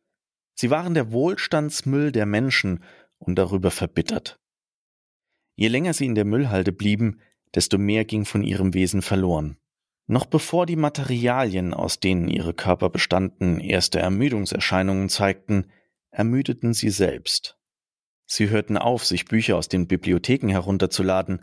Sie 0.55 0.71
waren 0.71 0.95
der 0.95 1.13
Wohlstandsmüll 1.13 2.13
der 2.13 2.27
Menschen 2.27 2.83
und 3.19 3.37
darüber 3.37 3.71
verbittert. 3.71 4.41
Je 5.57 5.69
länger 5.69 5.95
sie 5.95 6.07
in 6.07 6.15
der 6.15 6.25
Müllhalde 6.25 6.73
blieben, 6.73 7.21
desto 7.55 7.79
mehr 7.79 8.05
ging 8.05 8.25
von 8.25 8.43
ihrem 8.43 8.75
Wesen 8.75 9.03
verloren. 9.03 9.57
Noch 10.07 10.27
bevor 10.27 10.67
die 10.67 10.77
Materialien, 10.77 11.73
aus 11.73 12.01
denen 12.01 12.29
ihre 12.29 12.53
Körper 12.53 12.91
bestanden, 12.91 13.61
erste 13.61 14.01
Ermüdungserscheinungen 14.01 15.09
zeigten, 15.09 15.71
ermüdeten 16.11 16.75
sie 16.75 16.91
selbst. 16.91 17.59
Sie 18.27 18.51
hörten 18.51 18.77
auf, 18.77 19.05
sich 19.05 19.25
Bücher 19.27 19.57
aus 19.57 19.69
den 19.69 19.87
Bibliotheken 19.87 20.49
herunterzuladen, 20.49 21.43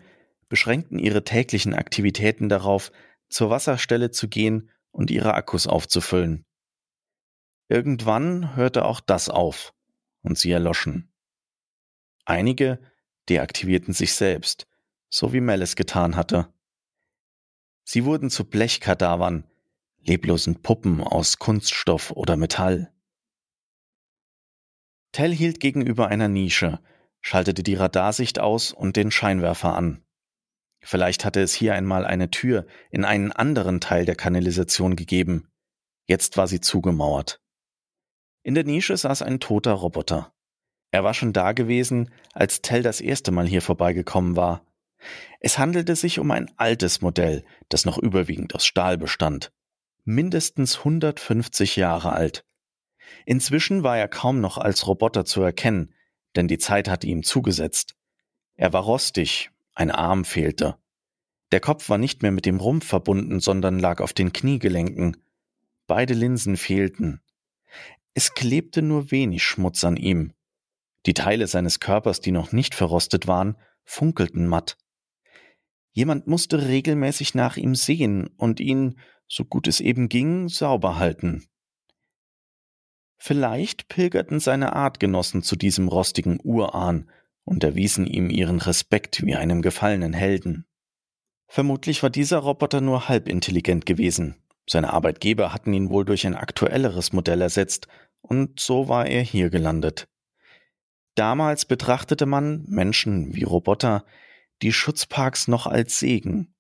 beschränkten 0.50 1.00
ihre 1.00 1.24
täglichen 1.24 1.74
Aktivitäten 1.74 2.50
darauf, 2.50 2.92
zur 3.32 3.50
Wasserstelle 3.50 4.12
zu 4.12 4.28
gehen 4.28 4.70
und 4.92 5.10
ihre 5.10 5.34
Akkus 5.34 5.66
aufzufüllen. 5.66 6.46
Irgendwann 7.70 8.56
hörte 8.56 8.86
auch 8.86 9.00
das 9.00 9.30
auf 9.30 9.74
und 10.22 10.38
sie 10.38 10.52
erloschen. 10.52 11.12
Einige 12.26 12.80
deaktivierten 13.30 13.94
sich 13.94 14.14
selbst, 14.14 14.68
so 15.10 15.34
wie 15.34 15.42
Mel 15.42 15.62
es 15.62 15.76
getan 15.76 16.16
hatte. 16.16 16.54
Sie 17.84 18.06
wurden 18.06 18.30
zu 18.30 18.44
Blechkadavern, 18.44 19.50
leblosen 19.98 20.62
Puppen 20.62 21.02
aus 21.02 21.40
Kunststoff 21.40 22.12
oder 22.12 22.36
Metall. 22.36 22.94
Tell 25.12 25.34
hielt 25.34 25.60
gegenüber 25.60 26.08
einer 26.08 26.28
Nische, 26.28 26.80
schaltete 27.22 27.64
die 27.64 27.76
Radarsicht 27.76 28.40
aus 28.40 28.72
und 28.72 28.96
den 28.96 29.12
Scheinwerfer 29.12 29.76
an. 29.76 30.04
Vielleicht 30.82 31.26
hatte 31.26 31.42
es 31.42 31.54
hier 31.54 31.76
einmal 31.76 32.06
eine 32.06 32.32
Tür 32.32 32.66
in 32.90 33.06
einen 33.06 33.32
anderen 33.32 33.80
Teil 33.80 34.06
der 34.06 34.16
Kanalisation 34.16 34.96
gegeben. 34.96 35.48
Jetzt 36.08 36.38
war 36.38 36.48
sie 36.48 36.60
zugemauert. 36.60 37.40
In 38.44 38.56
der 38.56 38.64
Nische 38.64 38.98
saß 38.98 39.22
ein 39.22 39.40
toter 39.40 39.74
Roboter. 39.74 40.34
Er 40.90 41.04
war 41.04 41.14
schon 41.14 41.32
da 41.32 41.54
gewesen, 41.54 42.12
als 42.34 42.62
Tell 42.62 42.82
das 42.82 43.00
erste 43.00 43.32
Mal 43.32 43.48
hier 43.48 43.62
vorbeigekommen 43.62 44.36
war. 44.36 44.66
Es 45.40 45.58
handelte 45.58 45.96
sich 45.96 46.20
um 46.20 46.32
ein 46.32 46.52
altes 46.58 47.02
Modell, 47.02 47.46
das 47.70 47.86
noch 47.86 47.98
überwiegend 47.98 48.54
aus 48.56 48.66
Stahl 48.66 48.98
bestand. 48.98 49.52
Mindestens 50.04 50.80
150 50.80 51.76
Jahre 51.76 52.14
alt. 52.14 52.44
Inzwischen 53.26 53.84
war 53.84 53.98
er 53.98 54.08
kaum 54.08 54.42
noch 54.42 54.58
als 54.58 54.88
Roboter 54.88 55.26
zu 55.26 55.42
erkennen, 55.42 55.94
denn 56.36 56.48
die 56.48 56.58
Zeit 56.58 56.90
hatte 56.90 57.08
ihm 57.08 57.24
zugesetzt. 57.24 57.96
Er 58.56 58.74
war 58.74 58.84
rostig, 58.84 59.51
ein 59.74 59.92
Arm 59.92 60.26
fehlte. 60.26 60.78
Der 61.52 61.60
Kopf 61.60 61.90
war 61.90 61.98
nicht 61.98 62.22
mehr 62.22 62.32
mit 62.32 62.46
dem 62.46 62.58
Rumpf 62.58 62.86
verbunden, 62.86 63.40
sondern 63.40 63.80
lag 63.80 64.00
auf 64.00 64.14
den 64.14 64.32
Kniegelenken. 64.32 65.18
Beide 65.88 66.14
Linsen 66.14 66.58
fehlten. 66.58 67.22
Es 68.14 68.34
klebte 68.34 68.82
nur 68.82 69.12
wenig 69.12 69.44
Schmutz 69.44 69.84
an 69.84 69.98
ihm. 69.98 70.34
Die 71.06 71.14
Teile 71.14 71.48
seines 71.48 71.80
Körpers, 71.80 72.22
die 72.22 72.32
noch 72.32 72.52
nicht 72.52 72.76
verrostet 72.76 73.28
waren, 73.28 73.58
funkelten 73.84 74.48
matt. 74.48 74.78
Jemand 75.92 76.28
musste 76.28 76.68
regelmäßig 76.68 77.36
nach 77.36 77.58
ihm 77.58 77.76
sehen 77.76 78.28
und 78.38 78.60
ihn, 78.60 79.00
so 79.28 79.44
gut 79.44 79.68
es 79.68 79.80
eben 79.80 80.10
ging, 80.10 80.48
sauber 80.48 80.98
halten. 80.98 81.46
Vielleicht 83.18 83.88
pilgerten 83.88 84.40
seine 84.40 84.74
Artgenossen 84.74 85.44
zu 85.44 85.56
diesem 85.56 85.88
rostigen 85.88 86.40
Urahn 86.44 87.10
und 87.44 87.64
erwiesen 87.64 88.08
ihm 88.08 88.30
ihren 88.30 88.60
Respekt 88.60 89.26
wie 89.26 89.36
einem 89.36 89.62
gefallenen 89.62 90.14
Helden. 90.14 90.66
Vermutlich 91.48 92.02
war 92.02 92.10
dieser 92.10 92.38
Roboter 92.40 92.82
nur 92.82 93.10
halb 93.10 93.28
intelligent 93.28 93.86
gewesen. 93.86 94.36
Seine 94.70 94.94
Arbeitgeber 94.94 95.54
hatten 95.54 95.74
ihn 95.74 95.90
wohl 95.90 96.06
durch 96.06 96.26
ein 96.26 96.36
aktuelleres 96.36 97.12
Modell 97.14 97.42
ersetzt, 97.42 97.88
und 98.22 98.60
so 98.60 98.88
war 98.88 99.08
er 99.08 99.22
hier 99.22 99.50
gelandet. 99.50 100.08
Damals 101.16 101.66
betrachtete 101.66 102.26
man, 102.26 102.64
Menschen 102.68 103.36
wie 103.36 103.44
Roboter, 103.44 104.06
die 104.62 104.72
Schutzparks 104.72 105.48
noch 105.48 105.68
als 105.68 106.00
Segen. 106.00 106.54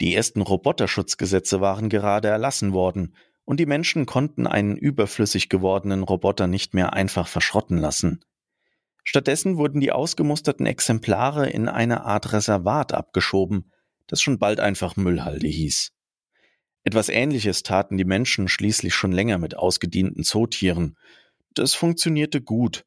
Die 0.00 0.14
ersten 0.14 0.42
Roboterschutzgesetze 0.42 1.60
waren 1.60 1.88
gerade 1.88 2.28
erlassen 2.28 2.72
worden, 2.72 3.16
und 3.44 3.60
die 3.60 3.66
Menschen 3.66 4.06
konnten 4.06 4.46
einen 4.46 4.76
überflüssig 4.76 5.48
gewordenen 5.48 6.02
Roboter 6.02 6.46
nicht 6.46 6.74
mehr 6.74 6.92
einfach 6.92 7.28
verschrotten 7.28 7.78
lassen. 7.78 8.24
Stattdessen 9.04 9.58
wurden 9.58 9.80
die 9.80 9.92
ausgemusterten 9.92 10.66
Exemplare 10.66 11.48
in 11.48 11.68
eine 11.68 12.04
Art 12.04 12.32
Reservat 12.32 12.92
abgeschoben, 12.92 13.70
das 14.06 14.20
schon 14.20 14.38
bald 14.38 14.60
einfach 14.60 14.96
Müllhalde 14.96 15.46
hieß. 15.46 15.92
Etwas 16.84 17.08
Ähnliches 17.08 17.62
taten 17.62 17.96
die 17.96 18.04
Menschen 18.04 18.48
schließlich 18.48 18.94
schon 18.94 19.12
länger 19.12 19.38
mit 19.38 19.56
ausgedienten 19.56 20.24
Zootieren. 20.24 20.96
Das 21.54 21.74
funktionierte 21.74 22.42
gut. 22.42 22.84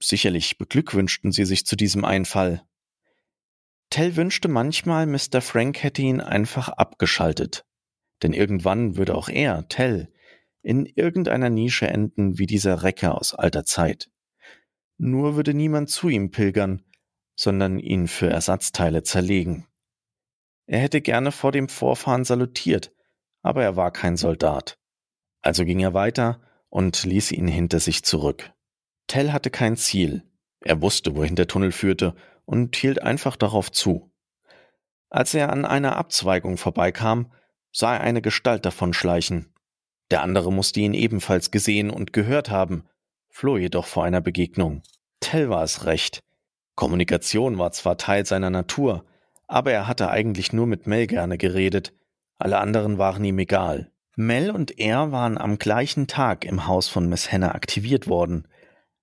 Sicherlich 0.00 0.58
beglückwünschten 0.58 1.32
sie 1.32 1.44
sich 1.44 1.66
zu 1.66 1.76
diesem 1.76 2.04
Einfall. 2.04 2.62
Tell 3.90 4.16
wünschte 4.16 4.48
manchmal, 4.48 5.06
Mr. 5.06 5.40
Frank 5.40 5.82
hätte 5.82 6.02
ihn 6.02 6.20
einfach 6.20 6.68
abgeschaltet, 6.68 7.64
denn 8.22 8.32
irgendwann 8.32 8.96
würde 8.96 9.14
auch 9.14 9.28
er, 9.28 9.68
Tell, 9.68 10.12
in 10.62 10.86
irgendeiner 10.86 11.50
Nische 11.50 11.86
enden 11.86 12.38
wie 12.38 12.46
dieser 12.46 12.82
Recker 12.82 13.16
aus 13.16 13.32
alter 13.32 13.64
Zeit. 13.64 14.10
Nur 14.98 15.36
würde 15.36 15.54
niemand 15.54 15.90
zu 15.90 16.08
ihm 16.08 16.30
pilgern, 16.30 16.82
sondern 17.34 17.78
ihn 17.78 18.08
für 18.08 18.30
Ersatzteile 18.30 19.02
zerlegen. 19.02 19.66
Er 20.66 20.80
hätte 20.80 21.00
gerne 21.00 21.32
vor 21.32 21.52
dem 21.52 21.68
Vorfahren 21.68 22.24
salutiert, 22.24 22.92
aber 23.42 23.62
er 23.62 23.76
war 23.76 23.92
kein 23.92 24.16
Soldat. 24.16 24.78
Also 25.42 25.64
ging 25.64 25.80
er 25.80 25.94
weiter 25.94 26.40
und 26.68 27.04
ließ 27.04 27.32
ihn 27.32 27.46
hinter 27.46 27.78
sich 27.78 28.02
zurück. 28.04 28.52
Tell 29.06 29.32
hatte 29.32 29.50
kein 29.50 29.76
Ziel. 29.76 30.24
Er 30.60 30.82
wusste, 30.82 31.14
wohin 31.14 31.36
der 31.36 31.46
Tunnel 31.46 31.70
führte 31.70 32.16
und 32.44 32.74
hielt 32.74 33.02
einfach 33.02 33.36
darauf 33.36 33.70
zu. 33.70 34.10
Als 35.10 35.34
er 35.34 35.52
an 35.52 35.64
einer 35.64 35.96
Abzweigung 35.96 36.56
vorbeikam, 36.56 37.30
sah 37.70 37.94
er 37.94 38.00
eine 38.00 38.22
Gestalt 38.22 38.64
davonschleichen. 38.64 39.52
Der 40.10 40.22
andere 40.22 40.52
musste 40.52 40.80
ihn 40.80 40.94
ebenfalls 40.94 41.50
gesehen 41.50 41.90
und 41.90 42.12
gehört 42.12 42.50
haben, 42.50 42.84
floh 43.36 43.58
jedoch 43.58 43.84
vor 43.84 44.04
einer 44.04 44.22
Begegnung. 44.22 44.82
Tell 45.20 45.50
war 45.50 45.62
es 45.62 45.84
recht. 45.84 46.20
Kommunikation 46.74 47.58
war 47.58 47.70
zwar 47.70 47.98
Teil 47.98 48.24
seiner 48.24 48.48
Natur, 48.48 49.04
aber 49.46 49.72
er 49.72 49.86
hatte 49.86 50.08
eigentlich 50.08 50.54
nur 50.54 50.66
mit 50.66 50.86
Mel 50.86 51.06
gerne 51.06 51.36
geredet. 51.36 51.92
Alle 52.38 52.58
anderen 52.58 52.96
waren 52.96 53.22
ihm 53.24 53.38
egal. 53.38 53.92
Mel 54.16 54.50
und 54.50 54.78
er 54.78 55.12
waren 55.12 55.36
am 55.36 55.58
gleichen 55.58 56.06
Tag 56.06 56.46
im 56.46 56.66
Haus 56.66 56.88
von 56.88 57.10
Miss 57.10 57.30
Hannah 57.30 57.54
aktiviert 57.54 58.08
worden. 58.08 58.48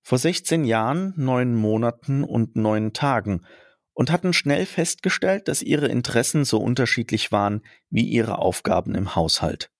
Vor 0.02 0.18
16 0.18 0.64
Jahren, 0.64 1.14
neun 1.16 1.54
Monaten 1.54 2.24
und 2.24 2.56
neun 2.56 2.92
Tagen 2.92 3.46
und 3.92 4.10
hatten 4.10 4.32
schnell 4.32 4.66
festgestellt, 4.66 5.46
dass 5.46 5.62
ihre 5.62 5.86
Interessen 5.86 6.44
so 6.44 6.58
unterschiedlich 6.58 7.30
waren 7.30 7.62
wie 7.88 8.08
ihre 8.08 8.40
Aufgaben 8.40 8.96
im 8.96 9.14
Haushalt. 9.14 9.70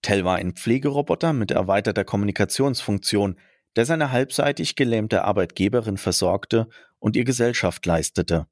Tell 0.00 0.24
war 0.24 0.36
ein 0.36 0.52
Pflegeroboter 0.52 1.32
mit 1.32 1.50
erweiterter 1.50 2.04
Kommunikationsfunktion, 2.04 3.36
der 3.76 3.86
seine 3.86 4.12
halbseitig 4.12 4.76
gelähmte 4.76 5.24
Arbeitgeberin 5.24 5.96
versorgte 5.96 6.68
und 6.98 7.16
ihr 7.16 7.24
Gesellschaft 7.24 7.84
leistete. 7.86 8.46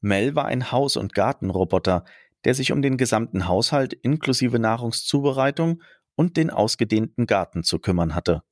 Mel 0.00 0.34
war 0.34 0.46
ein 0.46 0.72
Haus- 0.72 0.96
und 0.96 1.14
Gartenroboter, 1.14 2.04
der 2.44 2.54
sich 2.54 2.72
um 2.72 2.82
den 2.82 2.96
gesamten 2.96 3.46
Haushalt 3.46 3.92
inklusive 3.92 4.58
Nahrungszubereitung 4.58 5.82
und 6.14 6.36
den 6.36 6.50
ausgedehnten 6.50 7.26
Garten 7.26 7.62
zu 7.62 7.78
kümmern 7.78 8.14
hatte. 8.14 8.42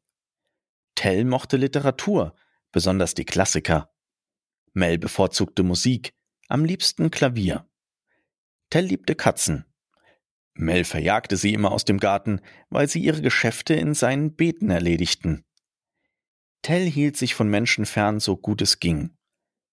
Tell 0.95 1.25
mochte 1.25 1.57
Literatur, 1.57 2.35
besonders 2.73 3.15
die 3.15 3.25
Klassiker. 3.25 3.91
Mel 4.75 4.99
bevorzugte 4.99 5.63
Musik, 5.63 6.13
am 6.49 6.65
liebsten 6.65 7.11
Klavier. 7.11 7.67
Tell 8.71 8.85
liebte 8.85 9.15
Katzen. 9.15 9.65
Mel 10.55 10.85
verjagte 10.85 11.37
sie 11.37 11.55
immer 11.55 11.73
aus 11.73 11.85
dem 11.85 11.99
Garten, 11.99 12.41
weil 12.69 12.89
sie 12.89 13.01
ihre 13.01 13.23
Geschäfte 13.23 13.75
in 13.75 13.95
seinen 13.95 14.35
Beeten 14.35 14.71
erledigten. 14.71 15.45
Tell 16.63 16.89
hielt 16.91 17.17
sich 17.17 17.35
von 17.35 17.49
Menschen 17.49 17.87
fern, 17.87 18.21
so 18.21 18.37
gut 18.37 18.63
es 18.63 18.81
ging. 18.81 19.17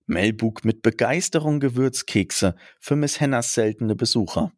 Mel 0.07 0.33
bug 0.33 0.63
mit 0.63 0.81
Begeisterung 0.81 1.59
Gewürzkekse 1.59 2.55
für 2.79 2.95
Miss 2.95 3.19
Hennas 3.19 3.53
seltene 3.53 3.95
Besucher. 3.95 4.51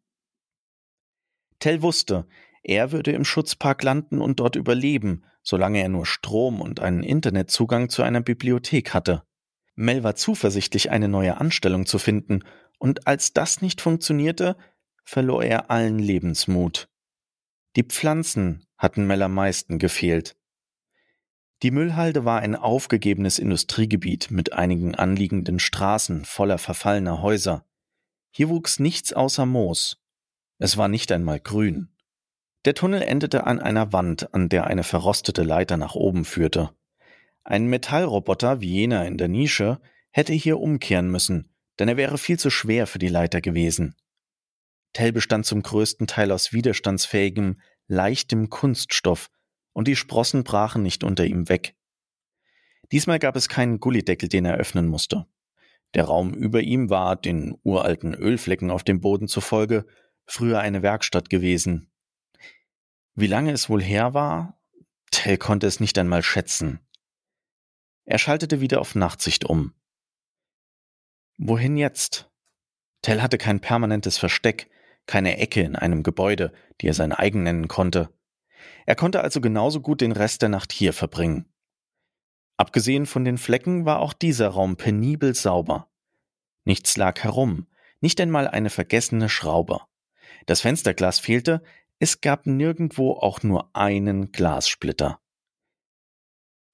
Tell 1.58 1.82
wusste, 1.82 2.26
er 2.62 2.92
würde 2.92 3.12
im 3.12 3.24
Schutzpark 3.24 3.82
landen 3.82 4.20
und 4.20 4.40
dort 4.40 4.56
überleben, 4.56 5.24
solange 5.42 5.80
er 5.80 5.88
nur 5.88 6.04
Strom 6.04 6.60
und 6.60 6.80
einen 6.80 7.02
Internetzugang 7.02 7.88
zu 7.88 8.02
einer 8.02 8.20
Bibliothek 8.20 8.92
hatte. 8.92 9.22
Mel 9.74 10.02
war 10.02 10.16
zuversichtlich, 10.16 10.90
eine 10.90 11.08
neue 11.08 11.38
Anstellung 11.38 11.86
zu 11.86 11.98
finden, 11.98 12.44
und 12.78 13.06
als 13.06 13.32
das 13.32 13.62
nicht 13.62 13.80
funktionierte, 13.80 14.56
verlor 15.04 15.42
er 15.42 15.70
allen 15.70 15.98
Lebensmut. 15.98 16.88
Die 17.76 17.84
Pflanzen 17.84 18.66
hatten 18.76 19.06
Mel 19.06 19.22
am 19.22 19.34
meisten 19.34 19.78
gefehlt. 19.78 20.36
Die 21.62 21.72
Müllhalde 21.72 22.24
war 22.24 22.40
ein 22.40 22.54
aufgegebenes 22.54 23.40
Industriegebiet 23.40 24.30
mit 24.30 24.52
einigen 24.52 24.94
anliegenden 24.94 25.58
Straßen 25.58 26.24
voller 26.24 26.58
verfallener 26.58 27.20
Häuser. 27.20 27.64
Hier 28.30 28.48
wuchs 28.48 28.78
nichts 28.78 29.12
außer 29.12 29.44
Moos. 29.44 30.00
Es 30.58 30.76
war 30.76 30.86
nicht 30.86 31.10
einmal 31.10 31.40
grün. 31.40 31.88
Der 32.64 32.74
Tunnel 32.74 33.02
endete 33.02 33.46
an 33.46 33.60
einer 33.60 33.92
Wand, 33.92 34.32
an 34.34 34.48
der 34.48 34.66
eine 34.66 34.84
verrostete 34.84 35.42
Leiter 35.42 35.76
nach 35.76 35.94
oben 35.94 36.24
führte. 36.24 36.70
Ein 37.42 37.66
Metallroboter 37.66 38.60
wie 38.60 38.70
jener 38.70 39.06
in 39.06 39.16
der 39.16 39.28
Nische 39.28 39.80
hätte 40.10 40.32
hier 40.34 40.60
umkehren 40.60 41.10
müssen, 41.10 41.52
denn 41.78 41.88
er 41.88 41.96
wäre 41.96 42.18
viel 42.18 42.38
zu 42.38 42.50
schwer 42.50 42.86
für 42.86 42.98
die 42.98 43.08
Leiter 43.08 43.40
gewesen. 43.40 43.96
Tell 44.92 45.12
bestand 45.12 45.46
zum 45.46 45.62
größten 45.62 46.06
Teil 46.06 46.30
aus 46.30 46.52
widerstandsfähigem, 46.52 47.60
leichtem 47.86 48.48
Kunststoff, 48.48 49.30
und 49.72 49.88
die 49.88 49.96
Sprossen 49.96 50.44
brachen 50.44 50.82
nicht 50.82 51.04
unter 51.04 51.24
ihm 51.24 51.48
weg. 51.48 51.74
Diesmal 52.92 53.18
gab 53.18 53.36
es 53.36 53.48
keinen 53.48 53.80
Gullideckel, 53.80 54.28
den 54.28 54.44
er 54.44 54.56
öffnen 54.56 54.88
musste. 54.88 55.26
Der 55.94 56.04
Raum 56.04 56.34
über 56.34 56.60
ihm 56.60 56.90
war, 56.90 57.16
den 57.16 57.56
uralten 57.62 58.14
Ölflecken 58.14 58.70
auf 58.70 58.84
dem 58.84 59.00
Boden 59.00 59.28
zufolge, 59.28 59.86
früher 60.26 60.60
eine 60.60 60.82
Werkstatt 60.82 61.30
gewesen. 61.30 61.90
Wie 63.14 63.26
lange 63.26 63.52
es 63.52 63.68
wohl 63.68 63.82
her 63.82 64.14
war? 64.14 64.60
Tell 65.10 65.38
konnte 65.38 65.66
es 65.66 65.80
nicht 65.80 65.98
einmal 65.98 66.22
schätzen. 66.22 66.80
Er 68.04 68.18
schaltete 68.18 68.60
wieder 68.60 68.80
auf 68.80 68.94
Nachtsicht 68.94 69.44
um. 69.44 69.74
Wohin 71.36 71.76
jetzt? 71.76 72.30
Tell 73.02 73.20
hatte 73.22 73.38
kein 73.38 73.60
permanentes 73.60 74.18
Versteck, 74.18 74.70
keine 75.06 75.38
Ecke 75.38 75.62
in 75.62 75.76
einem 75.76 76.02
Gebäude, 76.02 76.52
die 76.80 76.88
er 76.88 76.94
sein 76.94 77.12
eigen 77.12 77.42
nennen 77.42 77.68
konnte. 77.68 78.10
Er 78.86 78.94
konnte 78.94 79.20
also 79.20 79.40
genauso 79.40 79.80
gut 79.80 80.00
den 80.00 80.12
Rest 80.12 80.42
der 80.42 80.48
Nacht 80.48 80.72
hier 80.72 80.92
verbringen. 80.92 81.46
Abgesehen 82.56 83.06
von 83.06 83.24
den 83.24 83.38
Flecken 83.38 83.84
war 83.84 84.00
auch 84.00 84.12
dieser 84.12 84.48
Raum 84.48 84.76
penibel 84.76 85.34
sauber. 85.34 85.88
Nichts 86.64 86.96
lag 86.96 87.22
herum, 87.22 87.66
nicht 88.00 88.20
einmal 88.20 88.48
eine 88.48 88.70
vergessene 88.70 89.28
Schraube. 89.28 89.80
Das 90.46 90.60
Fensterglas 90.60 91.18
fehlte, 91.18 91.62
es 91.98 92.20
gab 92.20 92.46
nirgendwo 92.46 93.12
auch 93.12 93.42
nur 93.42 93.74
einen 93.76 94.32
Glassplitter. 94.32 95.20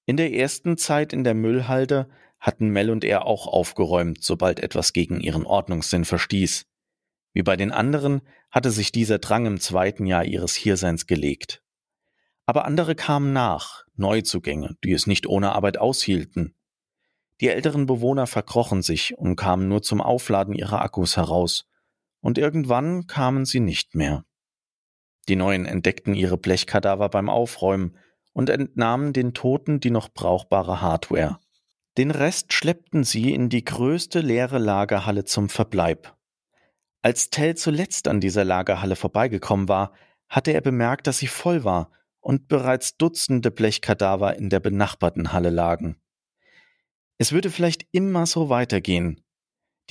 In 0.05 0.17
der 0.17 0.33
ersten 0.33 0.77
Zeit 0.77 1.13
in 1.13 1.23
der 1.23 1.33
Müllhalde 1.33 2.09
hatten 2.39 2.69
Mel 2.69 2.91
und 2.91 3.03
er 3.03 3.25
auch 3.25 3.47
aufgeräumt, 3.47 4.23
sobald 4.23 4.59
etwas 4.59 4.93
gegen 4.93 5.19
ihren 5.19 5.45
Ordnungssinn 5.45 6.05
verstieß. 6.05 6.67
Wie 7.33 7.43
bei 7.43 7.55
den 7.55 7.71
anderen 7.71 8.21
hatte 8.51 8.71
sich 8.71 8.91
dieser 8.91 9.19
Drang 9.19 9.45
im 9.45 9.59
zweiten 9.59 10.05
Jahr 10.05 10.25
ihres 10.25 10.55
Hierseins 10.55 11.07
gelegt. 11.07 11.63
Aber 12.45 12.65
andere 12.65 12.95
kamen 12.95 13.33
nach, 13.33 13.85
Neuzugänge, 13.95 14.77
die 14.83 14.93
es 14.93 15.07
nicht 15.07 15.27
ohne 15.27 15.53
Arbeit 15.53 15.77
aushielten. 15.77 16.55
Die 17.41 17.49
älteren 17.49 17.85
Bewohner 17.85 18.27
verkrochen 18.27 18.81
sich 18.81 19.17
und 19.17 19.35
kamen 19.35 19.67
nur 19.67 19.81
zum 19.81 20.01
Aufladen 20.01 20.53
ihrer 20.53 20.81
Akkus 20.81 21.17
heraus, 21.17 21.67
und 22.21 22.37
irgendwann 22.37 23.07
kamen 23.07 23.45
sie 23.45 23.59
nicht 23.59 23.95
mehr. 23.95 24.25
Die 25.27 25.35
Neuen 25.35 25.65
entdeckten 25.65 26.13
ihre 26.13 26.37
Blechkadaver 26.37 27.09
beim 27.09 27.29
Aufräumen 27.29 27.97
und 28.33 28.49
entnahmen 28.49 29.11
den 29.11 29.33
Toten 29.33 29.79
die 29.79 29.91
noch 29.91 30.09
brauchbare 30.09 30.81
Hardware. 30.81 31.39
Den 31.97 32.11
Rest 32.11 32.53
schleppten 32.53 33.03
sie 33.03 33.33
in 33.33 33.49
die 33.49 33.63
größte 33.63 34.19
leere 34.19 34.59
Lagerhalle 34.59 35.23
zum 35.23 35.49
Verbleib. 35.49 36.15
Als 37.01 37.29
Tell 37.29 37.55
zuletzt 37.55 38.07
an 38.07 38.19
dieser 38.19 38.43
Lagerhalle 38.43 38.95
vorbeigekommen 38.95 39.67
war, 39.67 39.93
hatte 40.27 40.51
er 40.51 40.61
bemerkt, 40.61 41.07
dass 41.07 41.19
sie 41.19 41.27
voll 41.27 41.63
war 41.63 41.91
und 42.25 42.47
bereits 42.47 42.97
Dutzende 42.97 43.51
Blechkadaver 43.51 44.35
in 44.35 44.49
der 44.49 44.59
benachbarten 44.59 45.31
Halle 45.31 45.51
lagen. 45.51 46.01
Es 47.19 47.33
würde 47.33 47.51
vielleicht 47.51 47.85
immer 47.91 48.25
so 48.25 48.49
weitergehen. 48.49 49.23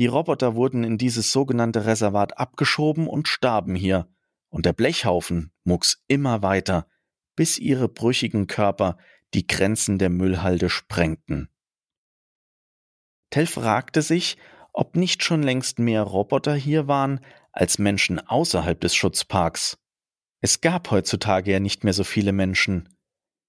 Die 0.01 0.07
Roboter 0.07 0.57
wurden 0.57 0.83
in 0.83 0.99
dieses 0.99 1.31
sogenannte 1.31 1.87
Reservat 1.87 2.37
abgeschoben 2.37 3.07
und 3.07 3.29
starben 3.29 3.77
hier, 3.77 4.09
und 4.49 4.66
der 4.66 4.73
Blechhaufen 4.73 5.53
wuchs 5.64 6.03
immer 6.09 6.42
weiter, 6.42 6.88
bis 7.37 7.57
ihre 7.57 7.88
brüchigen 7.88 8.49
Körper 8.49 8.99
die 9.33 9.47
Grenzen 9.47 9.99
der 9.99 10.11
Müllhalde 10.11 10.70
sprengten. 10.70 11.51
Tell 13.31 13.47
fragte 13.47 14.03
sich, 14.03 14.38
ob 14.73 14.97
nicht 14.97 15.23
schon 15.23 15.44
längst 15.44 15.79
mehr 15.79 16.03
Roboter 16.03 16.57
hier 16.57 16.88
waren 16.88 17.20
als 17.53 17.79
Menschen 17.79 18.18
außerhalb 18.18 18.81
des 18.81 18.97
Schutzparks. 18.97 19.79
Es 20.44 20.61
gab 20.61 20.90
heutzutage 20.90 21.52
ja 21.52 21.59
nicht 21.59 21.85
mehr 21.85 21.94
so 21.94 22.04
viele 22.04 22.33
Menschen. 22.33 22.90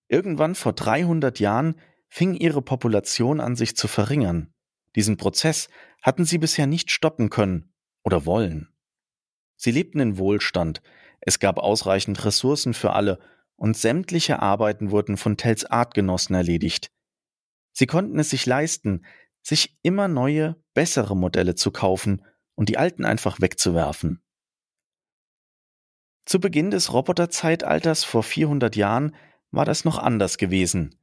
Irgendwann 0.07 0.55
vor 0.55 0.71
300 0.71 1.41
Jahren 1.41 1.75
fing 2.07 2.35
ihre 2.35 2.61
Population 2.61 3.41
an 3.41 3.57
sich 3.57 3.75
zu 3.75 3.89
verringern. 3.89 4.53
Diesen 4.95 5.17
Prozess 5.17 5.67
hatten 6.01 6.23
sie 6.23 6.37
bisher 6.37 6.67
nicht 6.67 6.91
stoppen 6.91 7.29
können 7.29 7.73
oder 8.05 8.25
wollen. 8.25 8.69
Sie 9.57 9.71
lebten 9.71 9.99
in 9.99 10.17
Wohlstand, 10.17 10.81
es 11.19 11.39
gab 11.39 11.57
ausreichend 11.57 12.23
Ressourcen 12.23 12.73
für 12.73 12.93
alle 12.93 13.19
und 13.57 13.75
sämtliche 13.75 14.41
Arbeiten 14.41 14.89
wurden 14.89 15.17
von 15.17 15.35
Tells 15.35 15.65
Artgenossen 15.65 16.33
erledigt. 16.33 16.93
Sie 17.73 17.87
konnten 17.87 18.19
es 18.19 18.29
sich 18.29 18.45
leisten, 18.45 19.05
sich 19.41 19.77
immer 19.81 20.07
neue, 20.07 20.55
bessere 20.73 21.17
Modelle 21.17 21.55
zu 21.55 21.71
kaufen 21.71 22.21
und 22.55 22.69
die 22.69 22.77
alten 22.77 23.03
einfach 23.03 23.41
wegzuwerfen. 23.41 24.24
Zu 26.25 26.39
Beginn 26.39 26.71
des 26.71 26.91
Roboterzeitalters 26.91 28.03
vor 28.03 28.23
400 28.23 28.75
Jahren 28.75 29.15
war 29.51 29.63
das 29.63 29.85
noch 29.85 29.99
anders 29.99 30.37
gewesen. 30.37 30.95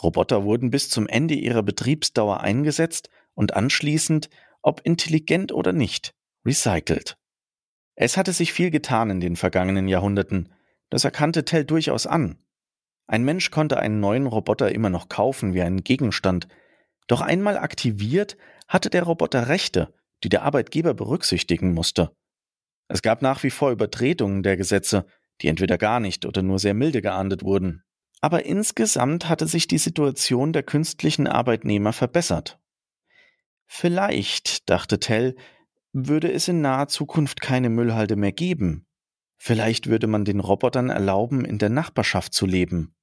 Roboter 0.00 0.44
wurden 0.44 0.70
bis 0.70 0.88
zum 0.88 1.08
Ende 1.08 1.34
ihrer 1.34 1.62
Betriebsdauer 1.62 2.40
eingesetzt 2.40 3.10
und 3.34 3.54
anschließend, 3.54 4.30
ob 4.62 4.80
intelligent 4.84 5.52
oder 5.52 5.72
nicht, 5.72 6.14
recycelt. 6.44 7.16
Es 7.96 8.16
hatte 8.16 8.32
sich 8.32 8.52
viel 8.52 8.70
getan 8.70 9.10
in 9.10 9.20
den 9.20 9.36
vergangenen 9.36 9.88
Jahrhunderten, 9.88 10.52
das 10.90 11.04
erkannte 11.04 11.44
Tell 11.44 11.64
durchaus 11.64 12.06
an. 12.06 12.38
Ein 13.06 13.24
Mensch 13.24 13.50
konnte 13.50 13.78
einen 13.78 14.00
neuen 14.00 14.26
Roboter 14.26 14.70
immer 14.70 14.90
noch 14.90 15.08
kaufen 15.08 15.54
wie 15.54 15.62
einen 15.62 15.82
Gegenstand, 15.82 16.46
doch 17.06 17.20
einmal 17.20 17.56
aktiviert 17.56 18.36
hatte 18.68 18.90
der 18.90 19.04
Roboter 19.04 19.48
Rechte, 19.48 19.94
die 20.24 20.28
der 20.28 20.42
Arbeitgeber 20.42 20.94
berücksichtigen 20.94 21.72
musste. 21.72 22.14
Es 22.88 23.02
gab 23.02 23.22
nach 23.22 23.42
wie 23.42 23.50
vor 23.50 23.70
Übertretungen 23.70 24.42
der 24.42 24.56
Gesetze, 24.56 25.06
die 25.40 25.48
entweder 25.48 25.78
gar 25.78 26.00
nicht 26.00 26.24
oder 26.24 26.42
nur 26.42 26.58
sehr 26.58 26.74
milde 26.74 27.02
geahndet 27.02 27.42
wurden. 27.42 27.82
Aber 28.20 28.46
insgesamt 28.46 29.28
hatte 29.28 29.46
sich 29.46 29.66
die 29.68 29.78
Situation 29.78 30.52
der 30.52 30.62
künstlichen 30.62 31.26
Arbeitnehmer 31.26 31.92
verbessert. 31.92 32.58
Vielleicht, 33.66 34.70
dachte 34.70 35.00
Tell, 35.00 35.36
würde 35.92 36.30
es 36.32 36.48
in 36.48 36.60
naher 36.60 36.88
Zukunft 36.88 37.40
keine 37.40 37.68
Müllhalde 37.68 38.16
mehr 38.16 38.32
geben. 38.32 38.86
Vielleicht 39.38 39.88
würde 39.88 40.06
man 40.06 40.24
den 40.24 40.40
Robotern 40.40 40.88
erlauben, 40.88 41.44
in 41.44 41.58
der 41.58 41.68
Nachbarschaft 41.68 42.32
zu 42.32 42.46
leben. 42.46 42.94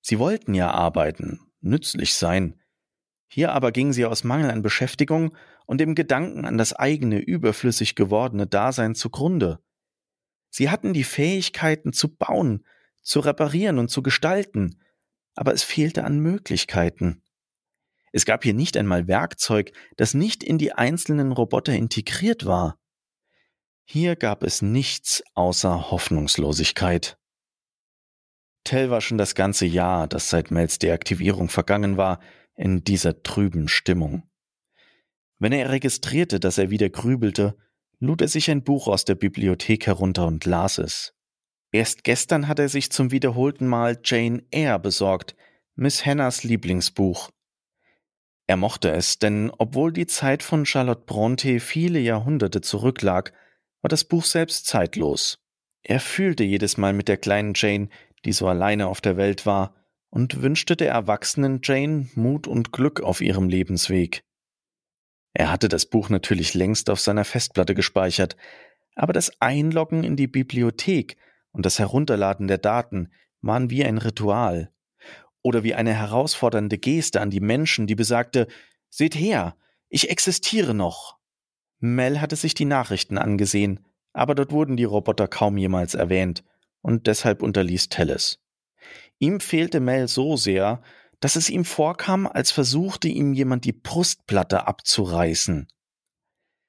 Sie 0.00 0.18
wollten 0.18 0.54
ja 0.54 0.70
arbeiten, 0.70 1.40
nützlich 1.60 2.14
sein. 2.14 2.60
Hier 3.28 3.52
aber 3.52 3.72
gingen 3.72 3.92
sie 3.92 4.06
aus 4.06 4.24
Mangel 4.24 4.50
an 4.50 4.62
Beschäftigung 4.62 5.36
und 5.68 5.82
dem 5.82 5.94
Gedanken 5.94 6.46
an 6.46 6.56
das 6.56 6.72
eigene 6.72 7.18
überflüssig 7.18 7.94
gewordene 7.94 8.46
Dasein 8.46 8.94
zugrunde. 8.94 9.60
Sie 10.48 10.70
hatten 10.70 10.94
die 10.94 11.04
Fähigkeiten 11.04 11.92
zu 11.92 12.16
bauen, 12.16 12.64
zu 13.02 13.20
reparieren 13.20 13.78
und 13.78 13.90
zu 13.90 14.02
gestalten, 14.02 14.80
aber 15.34 15.52
es 15.52 15.62
fehlte 15.62 16.04
an 16.04 16.20
Möglichkeiten. 16.20 17.22
Es 18.12 18.24
gab 18.24 18.44
hier 18.44 18.54
nicht 18.54 18.78
einmal 18.78 19.08
Werkzeug, 19.08 19.72
das 19.98 20.14
nicht 20.14 20.42
in 20.42 20.56
die 20.56 20.72
einzelnen 20.72 21.32
Roboter 21.32 21.74
integriert 21.74 22.46
war. 22.46 22.78
Hier 23.84 24.16
gab 24.16 24.42
es 24.42 24.62
nichts 24.62 25.22
außer 25.34 25.90
Hoffnungslosigkeit. 25.90 27.18
Tell 28.64 28.88
war 28.88 29.02
schon 29.02 29.18
das 29.18 29.34
ganze 29.34 29.66
Jahr, 29.66 30.08
das 30.08 30.30
seit 30.30 30.50
Mels 30.50 30.78
Deaktivierung 30.78 31.50
vergangen 31.50 31.98
war, 31.98 32.20
in 32.56 32.84
dieser 32.84 33.22
trüben 33.22 33.68
Stimmung. 33.68 34.27
Wenn 35.38 35.52
er 35.52 35.70
registrierte, 35.70 36.40
dass 36.40 36.58
er 36.58 36.70
wieder 36.70 36.90
grübelte, 36.90 37.56
lud 38.00 38.20
er 38.20 38.28
sich 38.28 38.50
ein 38.50 38.64
Buch 38.64 38.88
aus 38.88 39.04
der 39.04 39.14
Bibliothek 39.14 39.86
herunter 39.86 40.26
und 40.26 40.44
las 40.44 40.78
es. 40.78 41.14
Erst 41.70 42.02
gestern 42.04 42.48
hat 42.48 42.58
er 42.58 42.68
sich 42.68 42.90
zum 42.90 43.10
wiederholten 43.10 43.66
Mal 43.66 43.98
Jane 44.02 44.42
Eyre 44.50 44.78
besorgt, 44.78 45.36
Miss 45.74 46.04
Hannahs 46.04 46.42
Lieblingsbuch. 46.42 47.30
Er 48.46 48.56
mochte 48.56 48.90
es, 48.90 49.18
denn 49.18 49.52
obwohl 49.58 49.92
die 49.92 50.06
Zeit 50.06 50.42
von 50.42 50.64
Charlotte 50.64 51.04
Bronte 51.04 51.60
viele 51.60 51.98
Jahrhunderte 51.98 52.62
zurücklag, 52.62 53.34
war 53.82 53.88
das 53.88 54.04
Buch 54.04 54.24
selbst 54.24 54.66
zeitlos. 54.66 55.38
Er 55.82 56.00
fühlte 56.00 56.44
jedes 56.44 56.78
Mal 56.78 56.94
mit 56.94 57.08
der 57.08 57.18
kleinen 57.18 57.52
Jane, 57.54 57.90
die 58.24 58.32
so 58.32 58.48
alleine 58.48 58.88
auf 58.88 59.00
der 59.00 59.16
Welt 59.16 59.46
war, 59.46 59.74
und 60.10 60.40
wünschte 60.40 60.74
der 60.74 60.90
erwachsenen 60.90 61.60
Jane 61.62 62.08
Mut 62.14 62.46
und 62.46 62.72
Glück 62.72 63.02
auf 63.02 63.20
ihrem 63.20 63.48
Lebensweg. 63.48 64.24
Er 65.38 65.52
hatte 65.52 65.68
das 65.68 65.86
Buch 65.86 66.08
natürlich 66.08 66.54
längst 66.54 66.90
auf 66.90 66.98
seiner 66.98 67.24
Festplatte 67.24 67.76
gespeichert, 67.76 68.36
aber 68.96 69.12
das 69.12 69.30
Einloggen 69.40 70.02
in 70.02 70.16
die 70.16 70.26
Bibliothek 70.26 71.16
und 71.52 71.64
das 71.64 71.78
Herunterladen 71.78 72.48
der 72.48 72.58
Daten 72.58 73.12
waren 73.40 73.70
wie 73.70 73.84
ein 73.84 73.98
Ritual 73.98 74.72
oder 75.40 75.62
wie 75.62 75.76
eine 75.76 75.94
herausfordernde 75.94 76.76
Geste 76.76 77.20
an 77.20 77.30
die 77.30 77.38
Menschen, 77.38 77.86
die 77.86 77.94
besagte, 77.94 78.48
Seht 78.90 79.14
her, 79.14 79.54
ich 79.88 80.10
existiere 80.10 80.74
noch. 80.74 81.18
Mel 81.78 82.20
hatte 82.20 82.34
sich 82.34 82.54
die 82.54 82.64
Nachrichten 82.64 83.16
angesehen, 83.16 83.86
aber 84.12 84.34
dort 84.34 84.50
wurden 84.50 84.76
die 84.76 84.82
Roboter 84.82 85.28
kaum 85.28 85.56
jemals 85.56 85.94
erwähnt, 85.94 86.42
und 86.82 87.06
deshalb 87.06 87.42
unterließ 87.44 87.90
Telles. 87.90 88.40
Ihm 89.20 89.38
fehlte 89.38 89.78
Mel 89.78 90.08
so 90.08 90.36
sehr, 90.36 90.82
dass 91.20 91.36
es 91.36 91.50
ihm 91.50 91.64
vorkam, 91.64 92.26
als 92.26 92.50
versuchte 92.50 93.08
ihm 93.08 93.32
jemand 93.32 93.64
die 93.64 93.72
Brustplatte 93.72 94.66
abzureißen. 94.66 95.68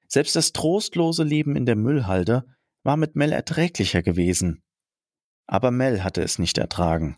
Selbst 0.08 0.34
das 0.34 0.52
trostlose 0.52 1.22
Leben 1.22 1.54
in 1.54 1.66
der 1.66 1.76
Müllhalde 1.76 2.44
war 2.82 2.96
mit 2.96 3.14
Mel 3.14 3.32
erträglicher 3.32 4.02
gewesen. 4.02 4.62
Aber 5.46 5.70
Mel 5.70 6.02
hatte 6.02 6.22
es 6.22 6.38
nicht 6.38 6.58
ertragen. 6.58 7.16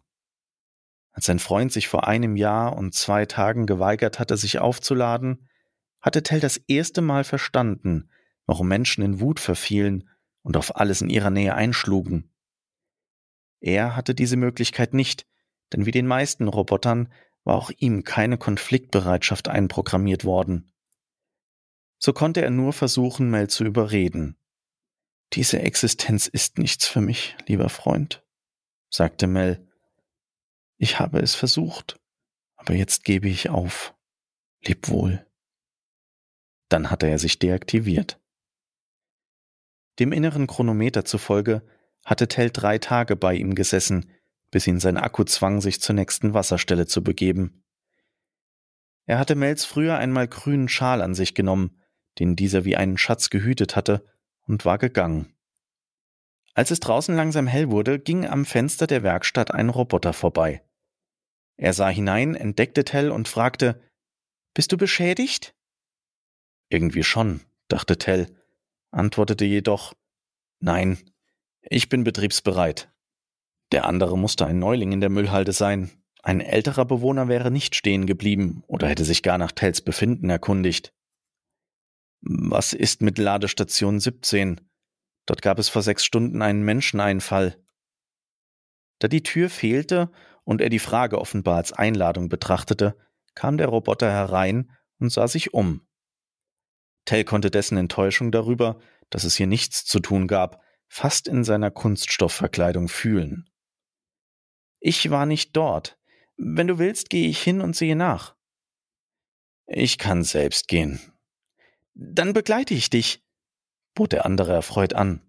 Als 1.12 1.26
sein 1.26 1.38
Freund 1.38 1.72
sich 1.72 1.88
vor 1.88 2.06
einem 2.06 2.36
Jahr 2.36 2.76
und 2.76 2.94
zwei 2.94 3.26
Tagen 3.26 3.66
geweigert 3.66 4.18
hatte, 4.18 4.36
sich 4.36 4.58
aufzuladen, 4.58 5.48
hatte 6.00 6.22
Tell 6.22 6.40
das 6.40 6.56
erste 6.56 7.00
Mal 7.00 7.24
verstanden, 7.24 8.10
warum 8.46 8.68
Menschen 8.68 9.04
in 9.04 9.20
Wut 9.20 9.40
verfielen 9.40 10.08
und 10.42 10.56
auf 10.56 10.76
alles 10.76 11.00
in 11.00 11.10
ihrer 11.10 11.30
Nähe 11.30 11.54
einschlugen. 11.54 12.30
Er 13.60 13.94
hatte 13.94 14.14
diese 14.14 14.36
Möglichkeit 14.36 14.92
nicht, 14.92 15.26
denn 15.72 15.86
wie 15.86 15.90
den 15.90 16.06
meisten 16.06 16.48
Robotern 16.48 17.12
war 17.44 17.56
auch 17.56 17.70
ihm 17.76 18.04
keine 18.04 18.38
Konfliktbereitschaft 18.38 19.48
einprogrammiert 19.48 20.24
worden. 20.24 20.72
So 21.98 22.12
konnte 22.12 22.42
er 22.42 22.50
nur 22.50 22.72
versuchen, 22.72 23.30
Mel 23.30 23.48
zu 23.48 23.64
überreden. 23.64 24.36
Diese 25.32 25.60
Existenz 25.60 26.26
ist 26.26 26.58
nichts 26.58 26.86
für 26.86 27.00
mich, 27.00 27.36
lieber 27.46 27.68
Freund, 27.68 28.24
sagte 28.90 29.26
Mel. 29.26 29.66
Ich 30.76 30.98
habe 30.98 31.20
es 31.20 31.34
versucht, 31.34 32.00
aber 32.56 32.74
jetzt 32.74 33.04
gebe 33.04 33.28
ich 33.28 33.50
auf. 33.50 33.94
Leb 34.64 34.88
wohl. 34.88 35.26
Dann 36.68 36.90
hatte 36.90 37.06
er 37.06 37.18
sich 37.18 37.38
deaktiviert. 37.38 38.20
Dem 39.98 40.12
inneren 40.12 40.46
Chronometer 40.46 41.04
zufolge 41.04 41.62
hatte 42.04 42.28
Tell 42.28 42.50
drei 42.50 42.78
Tage 42.78 43.16
bei 43.16 43.34
ihm 43.34 43.54
gesessen, 43.54 44.10
bis 44.52 44.68
ihn 44.68 44.78
sein 44.78 44.96
Akku 44.96 45.24
zwang, 45.24 45.60
sich 45.60 45.80
zur 45.80 45.96
nächsten 45.96 46.34
Wasserstelle 46.34 46.86
zu 46.86 47.02
begeben. 47.02 47.64
Er 49.06 49.18
hatte 49.18 49.34
Mels 49.34 49.64
früher 49.64 49.96
einmal 49.96 50.28
grünen 50.28 50.68
Schal 50.68 51.02
an 51.02 51.14
sich 51.14 51.34
genommen, 51.34 51.80
den 52.20 52.36
dieser 52.36 52.64
wie 52.64 52.76
einen 52.76 52.98
Schatz 52.98 53.30
gehütet 53.30 53.74
hatte, 53.74 54.06
und 54.46 54.64
war 54.64 54.78
gegangen. 54.78 55.34
Als 56.54 56.70
es 56.70 56.80
draußen 56.80 57.16
langsam 57.16 57.46
hell 57.46 57.70
wurde, 57.70 57.98
ging 57.98 58.26
am 58.26 58.44
Fenster 58.44 58.86
der 58.86 59.02
Werkstatt 59.02 59.52
ein 59.52 59.70
Roboter 59.70 60.12
vorbei. 60.12 60.62
Er 61.56 61.72
sah 61.72 61.88
hinein, 61.88 62.34
entdeckte 62.34 62.84
Tell 62.84 63.10
und 63.10 63.28
fragte 63.28 63.80
Bist 64.52 64.70
du 64.70 64.76
beschädigt? 64.76 65.54
Irgendwie 66.68 67.04
schon, 67.04 67.40
dachte 67.68 67.96
Tell, 67.96 68.28
antwortete 68.90 69.46
jedoch 69.46 69.94
Nein, 70.60 70.98
ich 71.62 71.88
bin 71.88 72.04
betriebsbereit. 72.04 72.91
Der 73.72 73.86
andere 73.86 74.18
musste 74.18 74.46
ein 74.46 74.58
Neuling 74.58 74.92
in 74.92 75.00
der 75.00 75.08
Müllhalde 75.08 75.52
sein. 75.52 75.90
Ein 76.22 76.40
älterer 76.40 76.84
Bewohner 76.84 77.28
wäre 77.28 77.50
nicht 77.50 77.74
stehen 77.74 78.06
geblieben 78.06 78.62
oder 78.66 78.86
hätte 78.86 79.04
sich 79.04 79.22
gar 79.22 79.38
nach 79.38 79.50
Tells 79.50 79.80
Befinden 79.80 80.28
erkundigt. 80.28 80.92
Was 82.20 82.74
ist 82.74 83.00
mit 83.02 83.18
Ladestation 83.18 83.98
17? 83.98 84.60
Dort 85.26 85.42
gab 85.42 85.58
es 85.58 85.68
vor 85.68 85.82
sechs 85.82 86.04
Stunden 86.04 86.42
einen 86.42 86.62
Menscheneinfall. 86.62 87.56
Da 88.98 89.08
die 89.08 89.22
Tür 89.22 89.48
fehlte 89.48 90.12
und 90.44 90.60
er 90.60 90.68
die 90.68 90.78
Frage 90.78 91.18
offenbar 91.18 91.56
als 91.56 91.72
Einladung 91.72 92.28
betrachtete, 92.28 92.96
kam 93.34 93.56
der 93.56 93.68
Roboter 93.68 94.10
herein 94.10 94.70
und 94.98 95.10
sah 95.10 95.26
sich 95.26 95.54
um. 95.54 95.86
Tell 97.06 97.24
konnte 97.24 97.50
dessen 97.50 97.78
Enttäuschung 97.78 98.30
darüber, 98.30 98.78
dass 99.10 99.24
es 99.24 99.34
hier 99.34 99.46
nichts 99.46 99.84
zu 99.84 99.98
tun 99.98 100.28
gab, 100.28 100.62
fast 100.88 101.26
in 101.26 101.42
seiner 101.42 101.70
Kunststoffverkleidung 101.70 102.88
fühlen. 102.88 103.48
Ich 104.84 105.10
war 105.10 105.26
nicht 105.26 105.56
dort. 105.56 105.96
Wenn 106.36 106.66
du 106.66 106.78
willst, 106.80 107.08
gehe 107.08 107.28
ich 107.28 107.40
hin 107.40 107.60
und 107.60 107.76
sehe 107.76 107.94
nach. 107.94 108.34
Ich 109.66 109.96
kann 109.96 110.24
selbst 110.24 110.66
gehen. 110.66 111.00
Dann 111.94 112.32
begleite 112.32 112.74
ich 112.74 112.90
dich, 112.90 113.24
bot 113.94 114.10
der 114.10 114.26
andere 114.26 114.52
erfreut 114.52 114.92
an. 114.92 115.22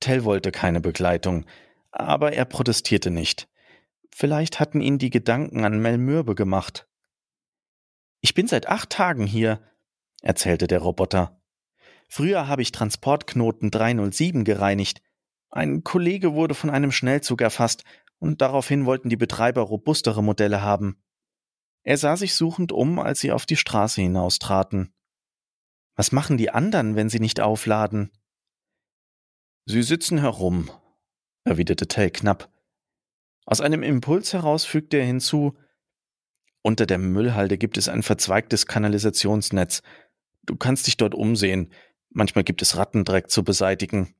Tell 0.00 0.24
wollte 0.24 0.50
keine 0.50 0.80
Begleitung, 0.80 1.46
aber 1.92 2.32
er 2.32 2.46
protestierte 2.46 3.12
nicht. 3.12 3.48
Vielleicht 4.12 4.58
hatten 4.58 4.80
ihn 4.80 4.98
die 4.98 5.10
Gedanken 5.10 5.64
an 5.64 5.80
Mel 5.80 5.98
mürbe 5.98 6.34
gemacht. 6.34 6.88
Ich 8.20 8.34
bin 8.34 8.48
seit 8.48 8.66
acht 8.66 8.90
Tagen 8.90 9.24
hier, 9.24 9.62
erzählte 10.20 10.66
der 10.66 10.80
Roboter. 10.80 11.40
Früher 12.08 12.48
habe 12.48 12.62
ich 12.62 12.72
Transportknoten 12.72 13.70
307 13.70 14.42
gereinigt, 14.42 15.00
ein 15.54 15.84
Kollege 15.84 16.34
wurde 16.34 16.54
von 16.54 16.70
einem 16.70 16.90
Schnellzug 16.90 17.40
erfasst, 17.40 17.84
und 18.18 18.40
daraufhin 18.40 18.86
wollten 18.86 19.08
die 19.08 19.16
Betreiber 19.16 19.62
robustere 19.62 20.22
Modelle 20.22 20.62
haben. 20.62 20.96
Er 21.84 21.96
sah 21.96 22.16
sich 22.16 22.34
suchend 22.34 22.72
um, 22.72 22.98
als 22.98 23.20
sie 23.20 23.30
auf 23.30 23.46
die 23.46 23.56
Straße 23.56 24.00
hinaustraten. 24.00 24.92
Was 25.94 26.10
machen 26.10 26.38
die 26.38 26.50
anderen, 26.50 26.96
wenn 26.96 27.08
sie 27.08 27.20
nicht 27.20 27.40
aufladen? 27.40 28.10
Sie 29.66 29.82
sitzen 29.82 30.18
herum, 30.18 30.70
erwiderte 31.44 31.86
Tell 31.86 32.10
knapp. 32.10 32.50
Aus 33.46 33.60
einem 33.60 33.82
Impuls 33.82 34.32
heraus 34.32 34.64
fügte 34.64 34.96
er 34.96 35.04
hinzu, 35.04 35.56
unter 36.62 36.86
der 36.86 36.98
Müllhalde 36.98 37.58
gibt 37.58 37.76
es 37.76 37.88
ein 37.88 38.02
verzweigtes 38.02 38.66
Kanalisationsnetz. 38.66 39.82
Du 40.42 40.56
kannst 40.56 40.86
dich 40.86 40.96
dort 40.96 41.14
umsehen. 41.14 41.70
Manchmal 42.08 42.42
gibt 42.42 42.62
es 42.62 42.76
Rattendreck 42.76 43.30
zu 43.30 43.44
beseitigen. 43.44 44.14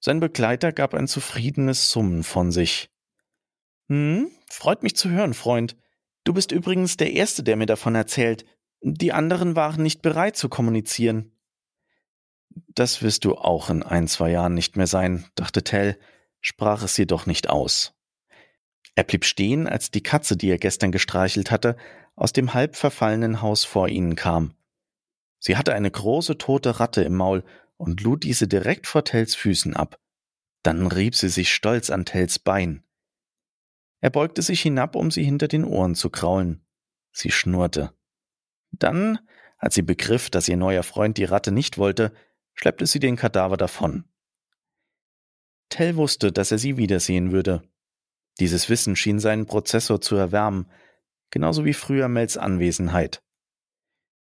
Sein 0.00 0.20
Begleiter 0.20 0.72
gab 0.72 0.94
ein 0.94 1.08
zufriedenes 1.08 1.90
Summen 1.90 2.22
von 2.22 2.52
sich. 2.52 2.90
Hm, 3.88 4.30
freut 4.50 4.82
mich 4.82 4.96
zu 4.96 5.10
hören, 5.10 5.34
Freund. 5.34 5.76
Du 6.24 6.32
bist 6.32 6.52
übrigens 6.52 6.96
der 6.96 7.12
Erste, 7.12 7.42
der 7.42 7.56
mir 7.56 7.66
davon 7.66 7.94
erzählt. 7.94 8.44
Die 8.82 9.12
anderen 9.12 9.56
waren 9.56 9.82
nicht 9.82 10.02
bereit 10.02 10.36
zu 10.36 10.48
kommunizieren. 10.48 11.32
Das 12.68 13.02
wirst 13.02 13.24
du 13.24 13.34
auch 13.34 13.70
in 13.70 13.82
ein, 13.82 14.08
zwei 14.08 14.30
Jahren 14.30 14.54
nicht 14.54 14.76
mehr 14.76 14.86
sein, 14.86 15.26
dachte 15.34 15.62
Tell, 15.62 15.98
sprach 16.40 16.82
es 16.82 16.96
jedoch 16.96 17.26
nicht 17.26 17.48
aus. 17.48 17.94
Er 18.94 19.04
blieb 19.04 19.24
stehen, 19.24 19.68
als 19.68 19.90
die 19.90 20.02
Katze, 20.02 20.36
die 20.36 20.50
er 20.50 20.58
gestern 20.58 20.90
gestreichelt 20.90 21.50
hatte, 21.50 21.76
aus 22.14 22.32
dem 22.32 22.54
halb 22.54 22.76
verfallenen 22.76 23.42
Haus 23.42 23.64
vor 23.64 23.88
ihnen 23.88 24.16
kam. 24.16 24.54
Sie 25.38 25.56
hatte 25.56 25.74
eine 25.74 25.90
große 25.90 26.38
tote 26.38 26.80
Ratte 26.80 27.02
im 27.02 27.14
Maul 27.14 27.44
und 27.76 28.02
lud 28.02 28.24
diese 28.24 28.48
direkt 28.48 28.86
vor 28.86 29.04
Tells 29.04 29.34
Füßen 29.34 29.74
ab. 29.74 30.00
Dann 30.62 30.86
rieb 30.86 31.14
sie 31.14 31.28
sich 31.28 31.52
stolz 31.52 31.90
an 31.90 32.04
Tells 32.04 32.38
Bein. 32.38 32.82
Er 34.00 34.10
beugte 34.10 34.42
sich 34.42 34.60
hinab, 34.62 34.94
um 34.94 35.10
sie 35.10 35.24
hinter 35.24 35.48
den 35.48 35.64
Ohren 35.64 35.94
zu 35.94 36.10
kraulen. 36.10 36.64
Sie 37.12 37.30
schnurrte. 37.30 37.92
Dann, 38.72 39.18
als 39.58 39.74
sie 39.74 39.82
begriff, 39.82 40.30
dass 40.30 40.48
ihr 40.48 40.56
neuer 40.56 40.82
Freund 40.82 41.18
die 41.18 41.24
Ratte 41.24 41.50
nicht 41.52 41.78
wollte, 41.78 42.12
schleppte 42.54 42.86
sie 42.86 43.00
den 43.00 43.16
Kadaver 43.16 43.56
davon. 43.56 44.04
Tell 45.68 45.96
wusste, 45.96 46.32
dass 46.32 46.52
er 46.52 46.58
sie 46.58 46.76
wiedersehen 46.76 47.32
würde. 47.32 47.62
Dieses 48.38 48.68
Wissen 48.68 48.96
schien 48.96 49.18
seinen 49.18 49.46
Prozessor 49.46 50.00
zu 50.00 50.16
erwärmen, 50.16 50.70
genauso 51.30 51.64
wie 51.64 51.74
früher 51.74 52.08
Mels 52.08 52.36
Anwesenheit. 52.36 53.22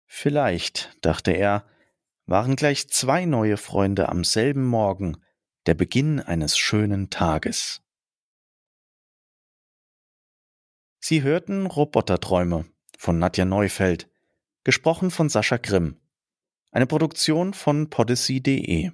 Vielleicht, 0.07 0.97
dachte 1.01 1.33
er, 1.33 1.67
waren 2.27 2.57
gleich 2.57 2.89
zwei 2.89 3.25
neue 3.25 3.57
Freunde 3.57 4.09
am 4.09 4.25
selben 4.25 4.65
Morgen, 4.65 5.17
der 5.67 5.75
Beginn 5.75 6.21
eines 6.21 6.57
schönen 6.59 7.11
Tages. 7.11 7.83
Sie 11.01 11.23
hörten 11.23 11.67
Roboterträume 11.67 12.65
von 12.97 13.19
Nadja 13.19 13.45
Neufeld, 13.45 14.11
gesprochen 14.63 15.11
von 15.11 15.29
Sascha 15.29 15.59
Grimm. 15.59 16.01
Eine 16.71 16.87
Produktion 16.87 17.53
von 17.53 17.91
podyssey.de 17.91 18.91